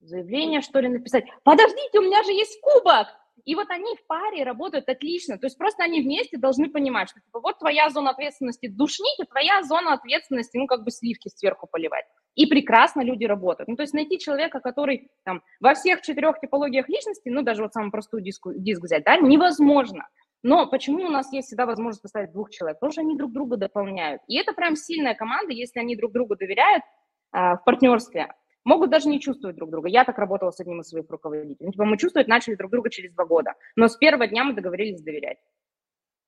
[0.00, 1.26] заявление, что ли, написать.
[1.44, 3.08] Подождите, у меня же есть кубок!
[3.46, 5.38] И вот они в паре работают отлично.
[5.38, 9.24] То есть просто они вместе должны понимать, что типа, вот твоя зона ответственности душнить, а
[9.24, 12.04] твоя зона ответственности, ну, как бы сливки сверху поливать.
[12.34, 13.68] И прекрасно люди работают.
[13.68, 17.72] Ну, то есть найти человека, который там во всех четырех типологиях личности, ну, даже вот
[17.72, 20.08] самую простую диск, диск взять, да, невозможно.
[20.42, 22.80] Но почему у нас есть всегда возможность поставить двух человек?
[22.80, 24.22] Потому что они друг друга дополняют.
[24.26, 26.82] И это прям сильная команда, если они друг другу доверяют
[27.30, 28.28] а, в партнерстве
[28.66, 29.88] могут даже не чувствовать друг друга.
[29.88, 31.56] Я так работала с одним из своих руководителей.
[31.60, 34.54] Ну, типа мы чувствовать начали друг друга через два года, но с первого дня мы
[34.54, 35.38] договорились доверять.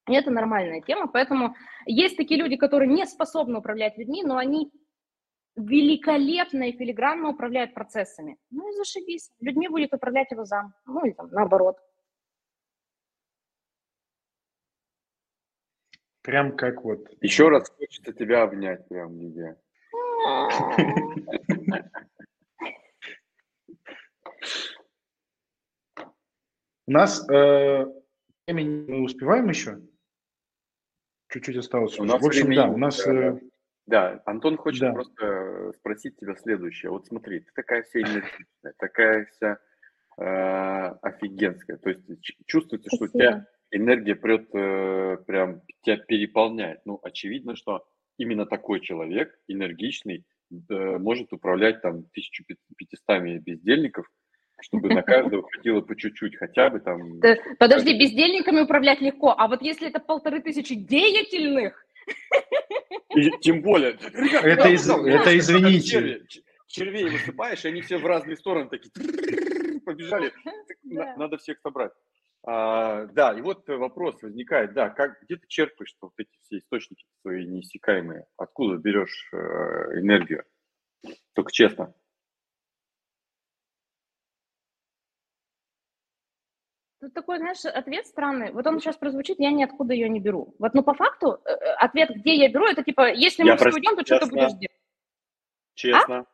[0.08, 4.70] И это нормальная тема, поэтому есть такие люди, которые не способны управлять людьми, но они
[5.56, 8.38] великолепно и филигранно управляют процессами.
[8.50, 9.32] Ну и зашибись.
[9.40, 10.72] Людьми будет управлять его зам.
[10.86, 11.76] Ну или там наоборот.
[16.22, 17.08] Прям как вот.
[17.20, 19.56] Еще раз хочется тебя обнять, прям, Лидия.
[26.86, 27.84] У нас э,
[28.46, 29.80] времени мы успеваем еще?
[31.28, 31.98] Чуть-чуть осталось.
[31.98, 33.04] У нас в общем, времени, да, у нас...
[33.04, 33.40] да, э,
[33.86, 34.92] да, Антон хочет Да.
[34.92, 36.90] просто спросить тебя следующее.
[36.90, 39.58] Вот смотри, ты такая вся энергичная, такая вся
[40.18, 41.76] э, офигенская.
[41.76, 42.02] То есть
[42.46, 43.46] чувствуется, что у тебя Спасибо.
[43.70, 46.80] энергия прет, э, прям тебя переполняет.
[46.84, 47.86] Ну, очевидно, что
[48.18, 54.10] именно такой человек, энергичный, э, может управлять там 1500 бездельников,
[54.60, 57.20] чтобы на каждого хватило по чуть-чуть, хотя бы там...
[57.20, 61.84] Да, Подожди, бездельниками управлять легко, а вот если это полторы тысячи деятельных,
[63.14, 63.92] И тем более...
[64.12, 65.86] Ребят, Это из- это извините.
[65.88, 66.26] черви.
[66.66, 68.92] Червей высыпаешь, и они все в разные стороны такие
[69.80, 70.32] побежали.
[70.82, 71.16] Да.
[71.16, 71.92] Надо всех собрать.
[72.46, 77.04] А, да, и вот вопрос возникает, да, как, где ты черпаешь вот эти все источники
[77.22, 78.26] свои неиссякаемые?
[78.36, 79.36] Откуда берешь э,
[80.00, 80.44] энергию?
[81.34, 81.94] Только честно.
[87.08, 88.52] Тут такой, знаешь, ответ странный.
[88.52, 90.54] Вот он сейчас прозвучит, я ниоткуда ее не беру.
[90.58, 93.56] Вот, ну, по факту, э, э, ответ, где я беру, это типа, если мы Я
[93.56, 94.80] все уйдем, то что ты будешь делать?
[95.74, 95.98] Честно.
[96.00, 96.26] Честно,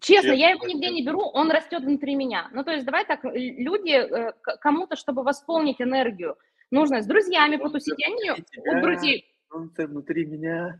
[0.00, 2.50] Честно, я его нигде не беру, он растет внутри меня.
[2.52, 6.36] Ну, то есть давай так, люди, э, кому-то, чтобы восполнить энергию,
[6.70, 8.78] нужно с друзьями потусить, они тебя.
[8.78, 9.26] у друзей...
[9.50, 10.78] Солнце внутри меня.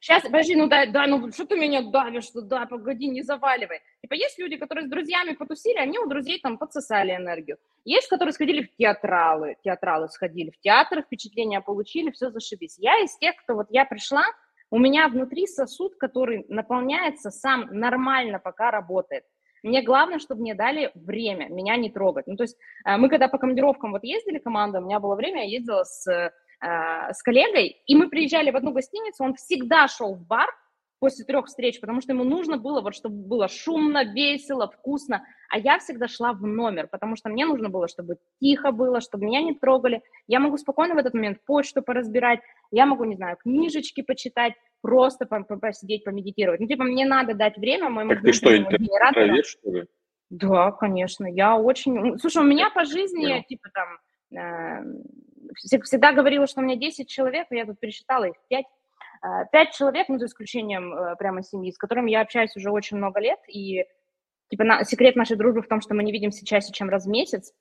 [0.00, 3.80] Сейчас, подожди, ну дай, дай, ну что ты меня давишь туда, погоди, не заваливай.
[4.02, 7.56] Типа есть люди, которые с друзьями потусили, они у друзей там подсосали энергию.
[7.84, 12.76] Есть, которые сходили в театралы, театралы сходили в театр, впечатления получили, все зашибись.
[12.78, 14.24] Я из тех, кто вот я пришла,
[14.70, 19.24] у меня внутри сосуд, который наполняется сам нормально, пока работает.
[19.62, 22.26] Мне главное, чтобы мне дали время, меня не трогать.
[22.26, 25.44] Ну, то есть э, мы когда по командировкам вот ездили, команда, у меня было время,
[25.44, 30.14] я ездила с, э, с коллегой, и мы приезжали в одну гостиницу, он всегда шел
[30.14, 30.48] в бар
[30.98, 35.58] после трех встреч, потому что ему нужно было, вот, чтобы было шумно, весело, вкусно, а
[35.58, 39.40] я всегда шла в номер, потому что мне нужно было, чтобы тихо было, чтобы меня
[39.42, 40.02] не трогали.
[40.28, 42.40] Я могу спокойно в этот момент почту поразбирать,
[42.70, 44.52] я могу, не знаю, книжечки почитать,
[44.82, 46.60] просто по- по- посидеть, помедитировать.
[46.60, 48.54] Ну, типа, мне надо дать время моему Так ты что.
[48.54, 49.84] Интроверт, что ли?
[50.28, 52.18] Да, конечно, я очень...
[52.18, 53.42] Слушай, у меня по жизни, Понял.
[53.48, 58.24] типа там, э, вс- всегда говорила, что у меня 10 человек, но я тут пересчитала
[58.24, 58.64] их 5.
[59.52, 63.20] Пять человек, ну, за исключением э, прямо семьи, с которыми я общаюсь уже очень много
[63.20, 63.84] лет, и
[64.48, 67.10] типа на- секрет нашей дружбы в том, что мы не видимся чаще, чем раз в
[67.10, 67.52] месяц.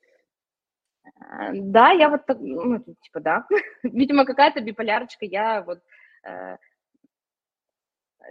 [1.04, 3.46] Э, Да, я вот так, ну, типа, да.
[3.84, 5.80] Видимо, какая-то биполярочка, я вот
[6.24, 6.56] э,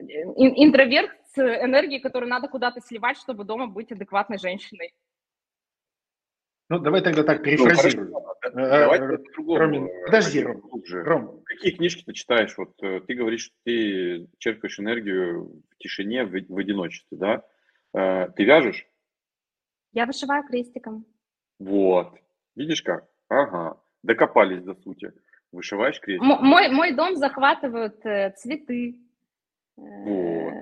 [0.01, 4.95] ин- интроверт с энергией, которую надо куда-то сливать, чтобы дома быть адекватной женщиной.
[6.71, 8.28] Ну, давай тогда так Ну,
[8.67, 9.59] хорошо, Э, Давай э, по-другому.
[9.59, 10.61] Ромин, э, подожди, Ром.
[10.61, 11.03] глубже.
[11.03, 12.57] Ром, Какие книжки ты читаешь?
[12.59, 18.29] Вот ты говоришь, что ты черпаешь энергию в тишине, в, в одиночестве, да?
[18.33, 18.87] Ты вяжешь?
[19.93, 21.07] Я вышиваю крестиком.
[21.59, 22.15] Вот.
[22.55, 23.07] Видишь как?
[23.29, 23.81] Ага.
[24.03, 25.13] Докопались до сути.
[25.53, 26.23] Вышиваешь крестик.
[26.23, 28.97] М- мой, мой дом захватывают э, цветы.
[29.77, 30.55] Э, Вот.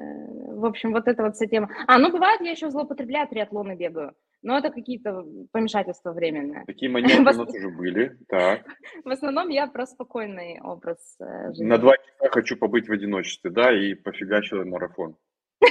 [0.61, 1.69] В общем, вот это вот вся тема.
[1.87, 4.15] А, ну, бывает, я еще злоупотребляю, триатлоны бегаю.
[4.47, 6.63] Но это какие-то помешательства временные.
[6.67, 8.17] Такие маньяки у нас уже были.
[8.29, 8.65] Так.
[9.05, 11.65] В основном я про спокойный образ э, жизни.
[11.65, 15.17] На два часа хочу побыть в одиночестве, да, и пофигачила марафон.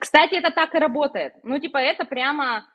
[0.00, 1.34] Кстати, это так и работает.
[1.44, 2.66] Ну, типа, это прямо...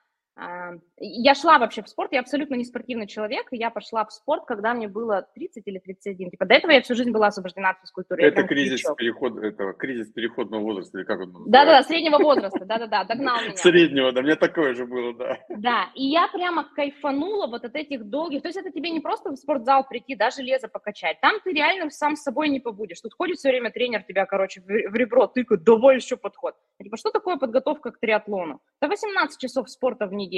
[0.98, 4.46] Я шла вообще в спорт, я абсолютно не спортивный человек, и я пошла в спорт,
[4.46, 6.32] когда мне было 30 или 31.
[6.32, 8.24] Типа, до этого я всю жизнь была освобождена от физкультуры.
[8.24, 11.52] Это кризис, переход, это кризис переходного возраста, или как он называется?
[11.52, 13.56] Да-да-да, среднего возраста, да-да-да, догнал меня.
[13.58, 15.38] Среднего, да, у меня такое же было, да.
[15.50, 19.32] Да, и я прямо кайфанула вот от этих долгих, то есть это тебе не просто
[19.32, 23.14] в спортзал прийти, да, железо покачать, там ты реально сам с собой не побудешь, тут
[23.14, 26.56] ходит все время тренер тебя, короче, в ребро тыкает, давай еще подход.
[26.82, 28.62] Типа, что такое подготовка к триатлону?
[28.80, 30.31] Это 18 часов спорта в неделю,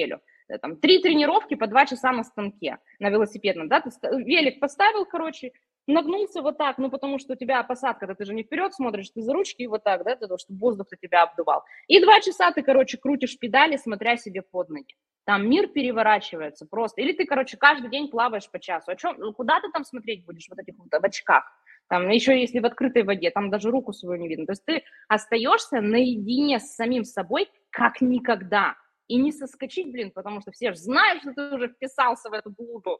[0.50, 5.06] Э, там, три тренировки по два часа на станке, на велосипедном, да, ты велик поставил,
[5.06, 5.52] короче,
[5.88, 9.10] нагнулся вот так, ну, потому что у тебя посадка, да, ты же не вперед смотришь,
[9.10, 11.64] ты за ручки и вот так, да, для того, чтобы воздух на тебя обдувал.
[11.88, 14.96] И два часа ты, короче, крутишь педали, смотря себе под ноги.
[15.26, 17.02] Там мир переворачивается просто.
[17.02, 18.92] Или ты, короче, каждый день плаваешь по часу.
[18.92, 19.16] О чем?
[19.18, 21.46] Ну, куда ты там смотреть будешь вот этих вот в очках?
[21.88, 24.46] Там еще если в открытой воде, там даже руку свою не видно.
[24.46, 28.76] То есть ты остаешься наедине с самим собой как никогда.
[29.14, 32.50] И не соскочить, блин, потому что все же знают, что ты уже вписался в эту
[32.50, 33.00] блуду.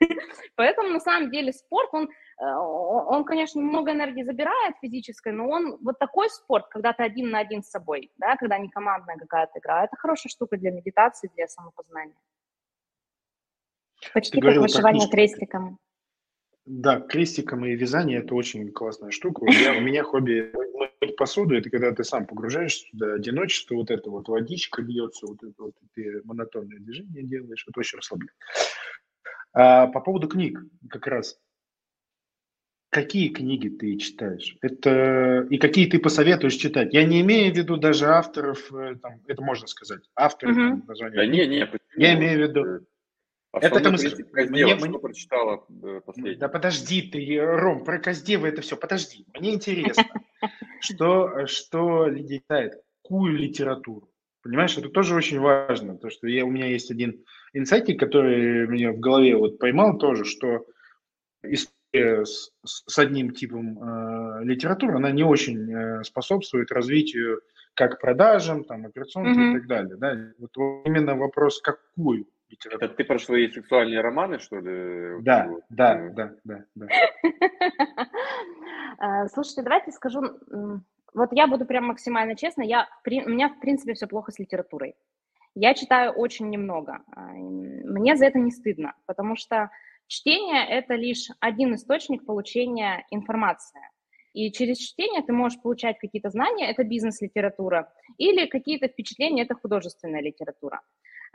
[0.56, 5.78] Поэтому, на самом деле, спорт, он, э, он, конечно, много энергии забирает физической, но он
[5.80, 9.58] вот такой спорт, когда ты один на один с собой, да, когда не командная какая-то
[9.58, 12.18] игра, это хорошая штука для медитации, для самопознания.
[14.12, 15.16] Почти как говорила вышивание книжки.
[15.16, 15.78] крестиком.
[16.66, 19.44] Да, крестиком и вязание– это очень классная штука.
[19.44, 20.52] У меня, у меня хобби
[21.16, 25.54] посуду– это когда ты сам погружаешься туда, одиночество, вот это вот водичка льется, вот это
[25.58, 28.36] вот ты монотонное движение делаешь, это очень расслабляет.
[29.52, 31.38] А по поводу книг как раз.
[32.90, 34.56] Какие книги ты читаешь?
[34.62, 36.94] Это и какие ты посоветуешь читать?
[36.94, 40.02] Я не имею в виду даже авторов, э, там, это можно сказать,
[40.42, 40.80] Мгм.
[40.80, 41.16] там, название.
[41.16, 41.80] Да не, не, почему?
[41.96, 42.86] Я имею в виду-
[43.56, 43.92] Э, Это там.
[43.94, 46.36] Каздева, Мне- что мне- прочитала э, последнее?
[46.38, 49.26] Да подожди ты, Ром, про Коздева это все, подожди.
[49.38, 50.04] Мне интересно,
[50.80, 54.10] что, что люди читают, какую литературу.
[54.42, 58.92] Понимаешь, это тоже очень важно, то что я, у меня есть один инсайтик, который меня
[58.92, 60.64] в голове вот поймал тоже, что
[61.42, 67.40] история с, с одним типом э, литературы, она не очень э, способствует развитию
[67.74, 69.50] как продажам, там, операционки Мгм.
[69.56, 69.96] и так далее.
[69.96, 70.16] Да?
[70.38, 70.50] Вот
[70.86, 72.26] именно вопрос, какую
[72.70, 75.22] Это ты про свои сексуальные романы, что ли?
[75.22, 76.14] Да, вот, да, вот.
[76.14, 76.86] да, да, да.
[78.98, 80.22] Э, слушайте, давайте скажу,
[81.12, 84.94] вот я буду прям максимально честна, я, у меня, в принципе, все плохо с литературой.
[85.54, 87.02] Я читаю очень немного.
[87.14, 89.70] А, мне за это не стыдно, потому что
[90.06, 93.80] чтение– это лишь один источник получения информации.
[94.34, 100.20] И через чтение ты можешь получать какие-то знания, это бизнес-литература, или какие-то впечатления, это художественная
[100.20, 100.82] литература.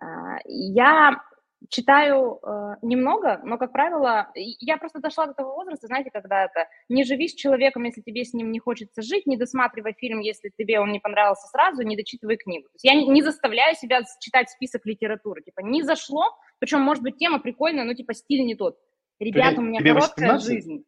[0.01, 1.21] А, я
[1.69, 6.67] читаю э, немного, но, как правило, я просто дошла до того возраста, знаете, когда это
[6.89, 10.51] не живи с человеком, если тебе с ним не хочется жить, не досматривай фильм, если
[10.57, 12.63] тебе он не понравился сразу, не дочитывай книгу.
[12.63, 16.23] То есть я не, не заставляю себя читать список литературы, типа не зашло,
[16.59, 18.77] причем, может быть, тема прикольная, но типа стиль не тот.
[19.19, 20.47] Ребята, у меня тебе короткая 18?
[20.47, 20.85] жизнь.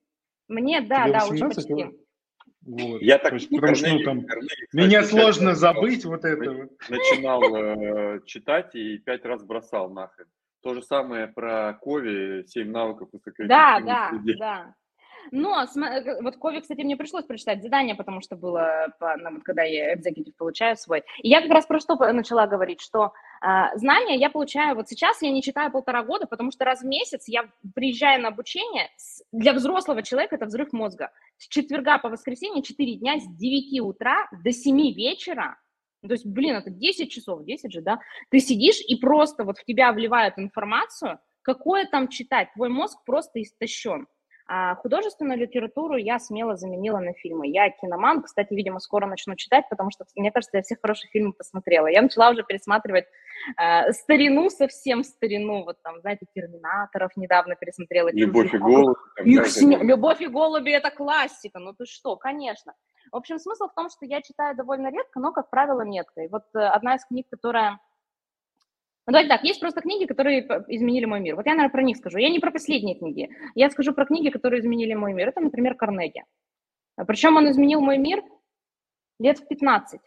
[0.48, 1.34] Мне, да, тебе да, 18?
[1.34, 2.03] уже почти.
[2.66, 3.02] Вот.
[3.02, 6.70] Я так есть, потому что, ну, там, кстати, меня сложно забыть вот это.
[6.90, 10.28] Начинал э, читать и пять раз бросал нахрен.
[10.62, 13.10] То же самое про Кови, семь навыков
[13.40, 14.38] Да, да, людей.
[14.38, 14.74] да.
[15.32, 19.64] Но э, вот Кови, кстати, мне пришлось прочитать задание, потому что было, по, ну, когда
[19.64, 21.04] я экзекутив получаю свой.
[21.22, 23.14] И я как раз про что начала говорить, что
[23.76, 27.26] знания я получаю, вот сейчас я не читаю полтора года, потому что раз в месяц
[27.28, 28.90] я приезжаю на обучение,
[29.32, 31.12] для взрослого человека это взрыв мозга.
[31.38, 35.58] С четверга по воскресенье 4 дня с 9 утра до 7 вечера
[36.04, 38.00] ну, то есть, блин, это 10 часов, 10 же, да?
[38.30, 43.42] Ты сидишь и просто вот в тебя вливают информацию, какое там читать, твой мозг просто
[43.42, 44.06] истощен.
[44.46, 47.48] А художественную литературу я смело заменила на фильмы.
[47.48, 51.32] Я киноман, кстати, видимо, скоро начну читать, потому что, мне кажется, я все хорошие фильмы
[51.32, 51.88] посмотрела.
[51.88, 53.06] Я начала уже пересматривать
[53.58, 58.10] э, старину, совсем старину, вот там, знаете, «Терминаторов» недавно пересмотрела.
[58.12, 58.98] «Любовь и голуби».
[59.24, 62.74] «Любовь и голуби»— это классика, ну ты что, конечно.
[63.12, 66.22] В общем, смысл в том, что я читаю довольно редко, но, как правило, метко.
[66.22, 67.80] И вот э, одна из книг, которая...
[69.06, 71.36] Ну, давайте так, есть просто книги, которые изменили мой мир.
[71.36, 72.18] Вот я, наверное, про них скажу.
[72.18, 73.30] Я не про последние книги.
[73.54, 75.28] Я скажу про книги, которые изменили мой мир.
[75.28, 76.24] Это, например, Карнеги.
[77.08, 78.24] Причем он изменил мой мир
[79.20, 80.00] лет в 15.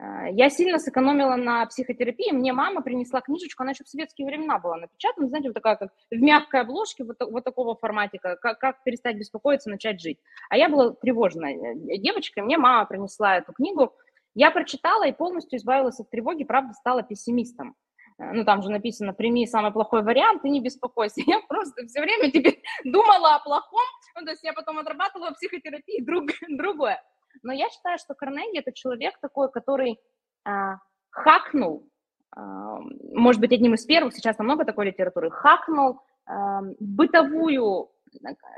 [0.00, 2.32] Э, я сильно сэкономила на психотерапии.
[2.32, 5.90] Мне мама принесла книжечку, она еще в советские времена была напечатана, знаете, вот такая, как
[6.10, 10.18] в мягкой обложке, вот, вот такого форматика, как, как перестать беспокоиться, начать жить.
[10.48, 13.92] А я была тревожной э, девочкой, мне мама принесла эту книгу.
[14.34, 17.76] Я прочитала и полностью избавилась от тревоги, правда, стала пессимистом.
[18.18, 21.20] Э, ну, там же написано, прими самый плохой вариант и не беспокойся.
[21.26, 23.80] Я просто все время теперь думала о плохом,
[24.18, 27.02] ну, то есть я потом отрабатывала психотерапии друг, другое.
[27.42, 29.98] Но я считаю, что Карнеги это человек такой, который
[30.44, 30.76] а,
[31.10, 31.88] хакнул,
[32.36, 32.78] а,
[33.12, 37.90] может быть, одним из первых, сейчас намного такой литературы, хакнул а, бытовую,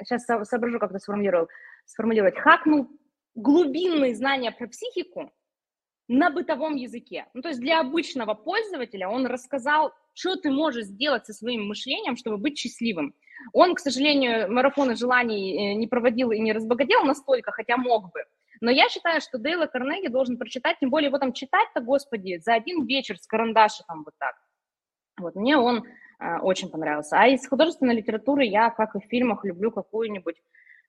[0.00, 1.48] сейчас соображу, как это сформулировал,
[1.86, 2.88] сформулировать, хакнул
[3.34, 5.32] глубинные знания про психику
[6.08, 7.26] на бытовом языке.
[7.32, 12.16] Ну, то есть для обычного пользователя он рассказал, что ты можешь сделать со своим мышлением,
[12.16, 13.14] чтобы быть счастливым.
[13.52, 18.24] Он, к сожалению, марафоны желаний э, не проводил и не разбогател настолько, хотя мог бы.
[18.62, 22.54] Но я считаю, что Дейла Карнеги должен прочитать, тем более его там читать-то, господи, за
[22.54, 24.36] один вечер с карандашиком вот так.
[25.18, 25.84] Вот мне он
[26.20, 27.16] э, очень понравился.
[27.18, 30.36] А из художественной литературы я, как и в фильмах, люблю какую-нибудь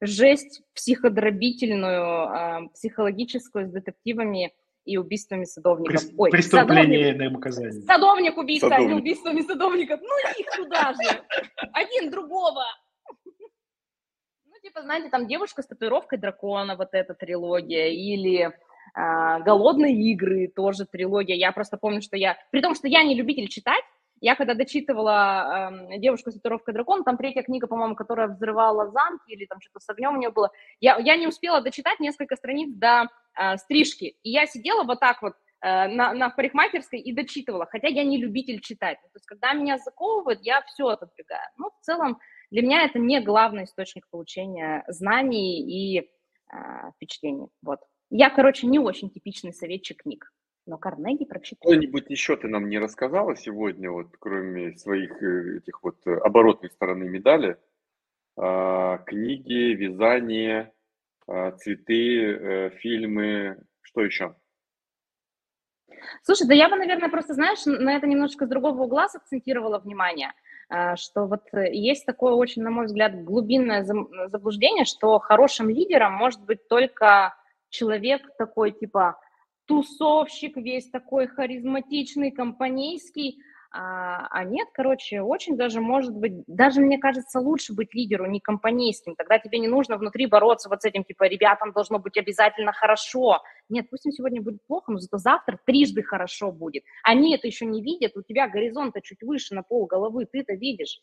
[0.01, 4.53] жесть психодробительную, э, психологическую с детективами
[4.85, 6.07] и убийствами садовников.
[6.09, 7.81] При, Ой, преступление садовник, наказание.
[7.81, 8.87] Садовник убийца, Садовник.
[8.87, 9.99] а не убийствами садовников.
[9.99, 11.21] Ну их туда же.
[11.73, 12.65] Один другого
[14.73, 20.85] типа, знаете, там девушка с татуировкой дракона, вот эта трилогия, или э, голодные игры, тоже
[20.85, 21.35] трилогия.
[21.35, 23.83] Я просто помню, что я, при том, что я не любитель читать,
[24.19, 29.31] я когда дочитывала э, «Девушку с татуировкой дракона», там третья книга, по-моему, которая взрывала замки
[29.31, 30.49] или там что-то с огнем у нее было,
[30.79, 33.07] я, я не успела дочитать несколько страниц до
[33.37, 34.15] э, стрижки.
[34.23, 38.17] И я сидела вот так вот э, на, на парикмахерской и дочитывала, хотя я не
[38.17, 38.97] любитель читать.
[39.01, 41.49] То есть, когда меня заковывают, я все отодвигаю.
[41.57, 42.17] Ну, в целом,
[42.53, 46.55] для меня это не главный источник получения знаний и э,
[46.95, 47.47] впечатлений.
[47.63, 47.79] Вот.
[48.11, 50.31] Я, короче, не очень типичный советчик книг,
[50.67, 51.71] но Карнеги прочитал.
[51.71, 56.69] Что-нибудь еще ты нам не рассказала сегодня, вот кроме своих э, этих вот э, оборотной
[56.69, 57.57] стороны медали?
[58.37, 60.71] А, книги, вязание,
[61.25, 64.35] а, цветы, э, фильмы, что еще?
[66.21, 70.33] Слушай, да я бы, наверное, просто, знаешь, на это немножко с другого угла сакцентировала внимание.
[70.75, 76.13] А, что вот э, есть такое очень, на мой взгляд, глубинное заблуждение, что хорошим лидером
[76.13, 77.35] может быть только
[77.69, 79.19] человек такой, типа,
[79.67, 83.37] тусовщик, весь такой харизматичный, компанейский,
[83.75, 88.39] А, а нет, короче, очень даже может быть, даже мне кажется, лучше быть лидеру не
[88.39, 89.15] компанейским.
[89.15, 93.41] Тогда тебе не нужно внутри бороться вот с этим, типа, ребятам должно быть обязательно хорошо.
[93.69, 96.83] Нет, пусть им сегодня будет плохо, но зато завтра трижды хорошо будет.
[97.03, 100.53] Они это еще не видят, у тебя горизонт чуть выше на пол головы, ты это
[100.53, 101.01] видишь.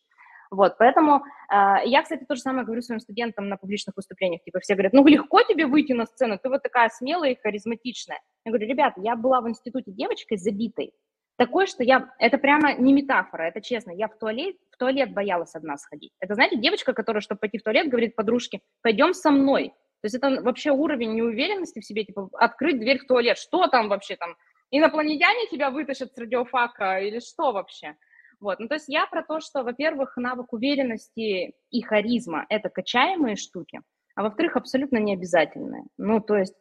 [0.53, 4.43] Вот, поэтому э, я, кстати, то же самое говорю своим студентам на публичных выступлениях.
[4.43, 8.21] Типа все говорят, ну легко тебе выйти на сцену, ты вот такая смелая и харизматичная.
[8.45, 10.93] Я говорю, ребята, я была в институте девочкой забитой,
[11.41, 15.55] такой, что я, это прямо не метафора, это честно, я в туалет, в туалет боялась
[15.55, 16.13] одна сходить.
[16.21, 19.71] Это, знаете, девочка, которая, чтобы пойти в туалет, говорит подружке, пойдем со мной.
[20.03, 23.89] То есть это вообще уровень неуверенности в себе, типа, открыть дверь в туалет, что там
[23.89, 24.37] вообще там,
[24.71, 27.97] инопланетяне тебя вытащат с радиофака или что вообще?
[28.39, 33.37] Вот, ну то есть я про то, что, во-первых, навык уверенности и харизма– это качаемые
[33.37, 33.81] штуки,
[34.15, 35.85] а во-вторых, абсолютно не обязательные.
[35.97, 36.55] Ну, то есть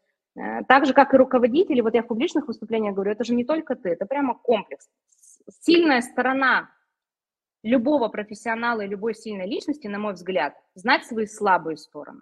[0.67, 3.75] так же, как и руководители, вот я в публичных выступлениях говорю, это же не только
[3.75, 4.87] ты, это прямо комплекс.
[5.61, 6.69] Сильная сторона
[7.63, 12.21] любого профессионала и любой сильной личности, на мой взгляд, знать свои слабые стороны.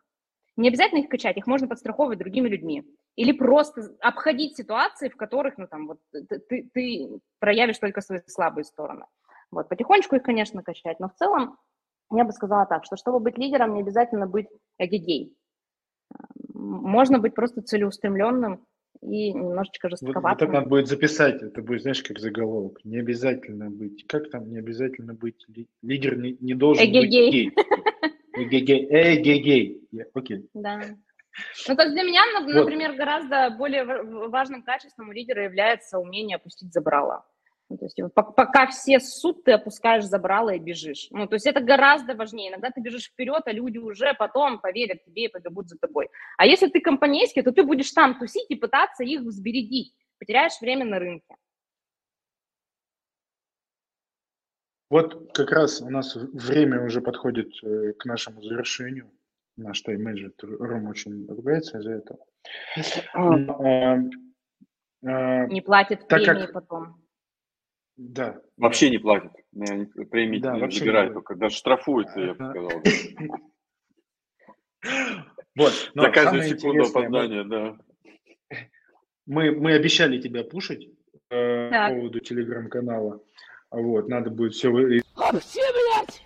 [0.56, 2.84] Не обязательно их качать, их можно подстраховывать другими людьми.
[3.16, 8.22] Или просто обходить ситуации, в которых ну, там, вот, ты, ты, ты проявишь только свои
[8.26, 9.06] слабые стороны.
[9.52, 11.58] Вот, потихонечку их, конечно, качать, но в целом
[12.12, 14.48] я бы сказала так, что чтобы быть лидером, не обязательно быть
[14.80, 15.38] эгегей
[16.58, 18.66] можно быть просто целеустремленным
[19.02, 20.24] и немножечко жестковатым.
[20.24, 22.80] Вот, вот это надо будет записать, это будет, знаешь, как заголовок.
[22.84, 25.46] Не обязательно быть, как там, не обязательно быть,
[25.82, 27.52] лидер не, не должен Эгегей.
[28.36, 28.88] быть гей.
[28.90, 29.82] Эгегей.
[30.14, 30.50] Окей.
[30.54, 30.82] Да.
[31.68, 32.98] Ну, то есть для меня, например, вот.
[32.98, 33.86] гораздо более
[34.30, 37.26] важным качеством у лидера является умение опустить забрало.
[37.70, 41.08] Ну, то есть пока все суд, ты опускаешь забрало и бежишь.
[41.12, 42.50] Ну, то есть это гораздо важнее.
[42.50, 46.10] Иногда ты бежишь вперед, а люди уже потом поверят тебе и побегут за тобой.
[46.38, 49.94] А если ты компанейский, то ты будешь там тусить и пытаться их взбередить.
[50.18, 51.36] Потеряешь время на рынке.
[54.90, 59.12] Вот как раз у нас время уже подходит э, к нашему завершению.
[59.58, 62.16] Наш тайм-менеджер Ром очень ругается за это.
[63.14, 63.98] А,
[65.04, 67.07] а, Не платит премии потом.
[67.98, 68.40] Да.
[68.58, 69.32] Вообще не платят.
[70.12, 72.72] Премии да, не забирают, только даже штрафуются, я бы сказал.
[75.56, 77.76] Вот, За каждую секунду опоздания, да.
[79.26, 80.88] Мы, мы обещали тебя пушить
[81.32, 83.24] э, по поводу телеграм-канала.
[83.72, 84.70] Вот, надо будет все...
[84.70, 86.24] Все, блядь!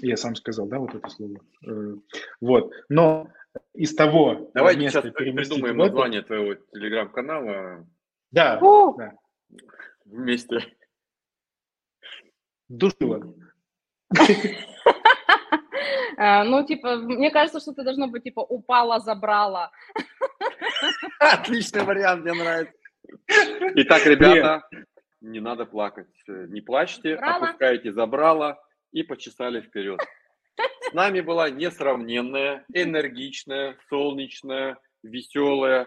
[0.00, 1.40] Я сам сказал, да, вот это слово.
[1.66, 1.94] Э,
[2.40, 3.28] вот, но
[3.74, 4.50] из того...
[4.54, 7.86] Давайте сейчас придумаем название твоего телеграм-канала.
[8.32, 9.12] Да, да.
[10.04, 10.66] Вместе.
[12.68, 13.22] Душила.
[16.16, 19.70] Э, ну, типа, мне кажется, что это должно быть, типа, упала, забрала.
[21.20, 22.74] Отличный вариант, мне нравится.
[23.76, 24.68] Итак, ребята,
[25.20, 26.08] не надо плакать.
[26.26, 28.60] Не плачьте, опускайте забрала
[28.92, 30.00] и почесали вперед.
[30.90, 35.86] С нами была несравненная, энергичная, солнечная, веселая,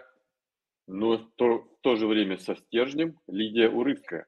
[0.86, 4.26] но в то, в то же время со стержнем Лидия Урыцкая.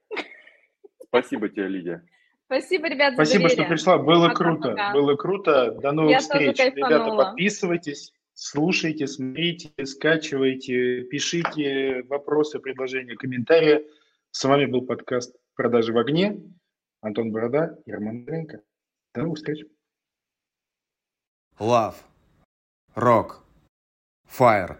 [1.02, 2.04] Спасибо тебе, Лидия.
[2.46, 3.98] Спасибо, ребят, за Спасибо, что пришла.
[3.98, 4.68] Было пока, круто.
[4.70, 4.92] Пока.
[4.92, 5.70] Было круто.
[5.80, 6.58] До новых Я встреч.
[6.58, 13.86] Ребята, подписывайтесь, слушайте, смотрите, скачивайте, пишите вопросы, предложения, комментарии.
[14.30, 16.38] С вами был подкаст «Продажи в огне».
[17.00, 18.60] Антон Борода и Роман Дренко.
[19.14, 19.64] До новых встреч.
[21.58, 21.94] Love.
[22.96, 23.42] Rock.
[24.26, 24.78] Fire.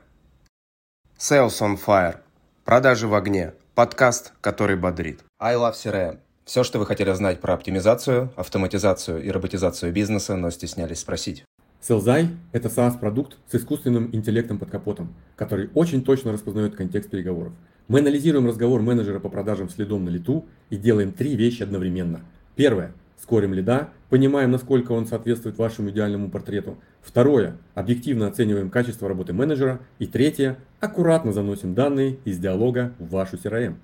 [1.16, 2.20] Sales on Fire.
[2.64, 3.54] Продажи в огне.
[3.74, 5.22] Подкаст, который бодрит.
[5.38, 6.23] I love CRM.
[6.44, 11.44] Все, что вы хотели знать про оптимизацию, автоматизацию и роботизацию бизнеса, но стеснялись спросить.
[11.80, 17.54] Селзай– это SaaS-продукт с искусственным интеллектом под капотом, который очень точно распознает контекст переговоров.
[17.88, 22.20] Мы анализируем разговор менеджера по продажам следом на лету и делаем три вещи одновременно.
[22.56, 22.92] Первое–
[23.22, 26.76] скорим лида, понимаем, насколько он соответствует вашему идеальному портрету.
[27.00, 29.80] Второе– объективно оцениваем качество работы менеджера.
[29.98, 33.76] И третье– аккуратно заносим данные из диалога в вашу CRM.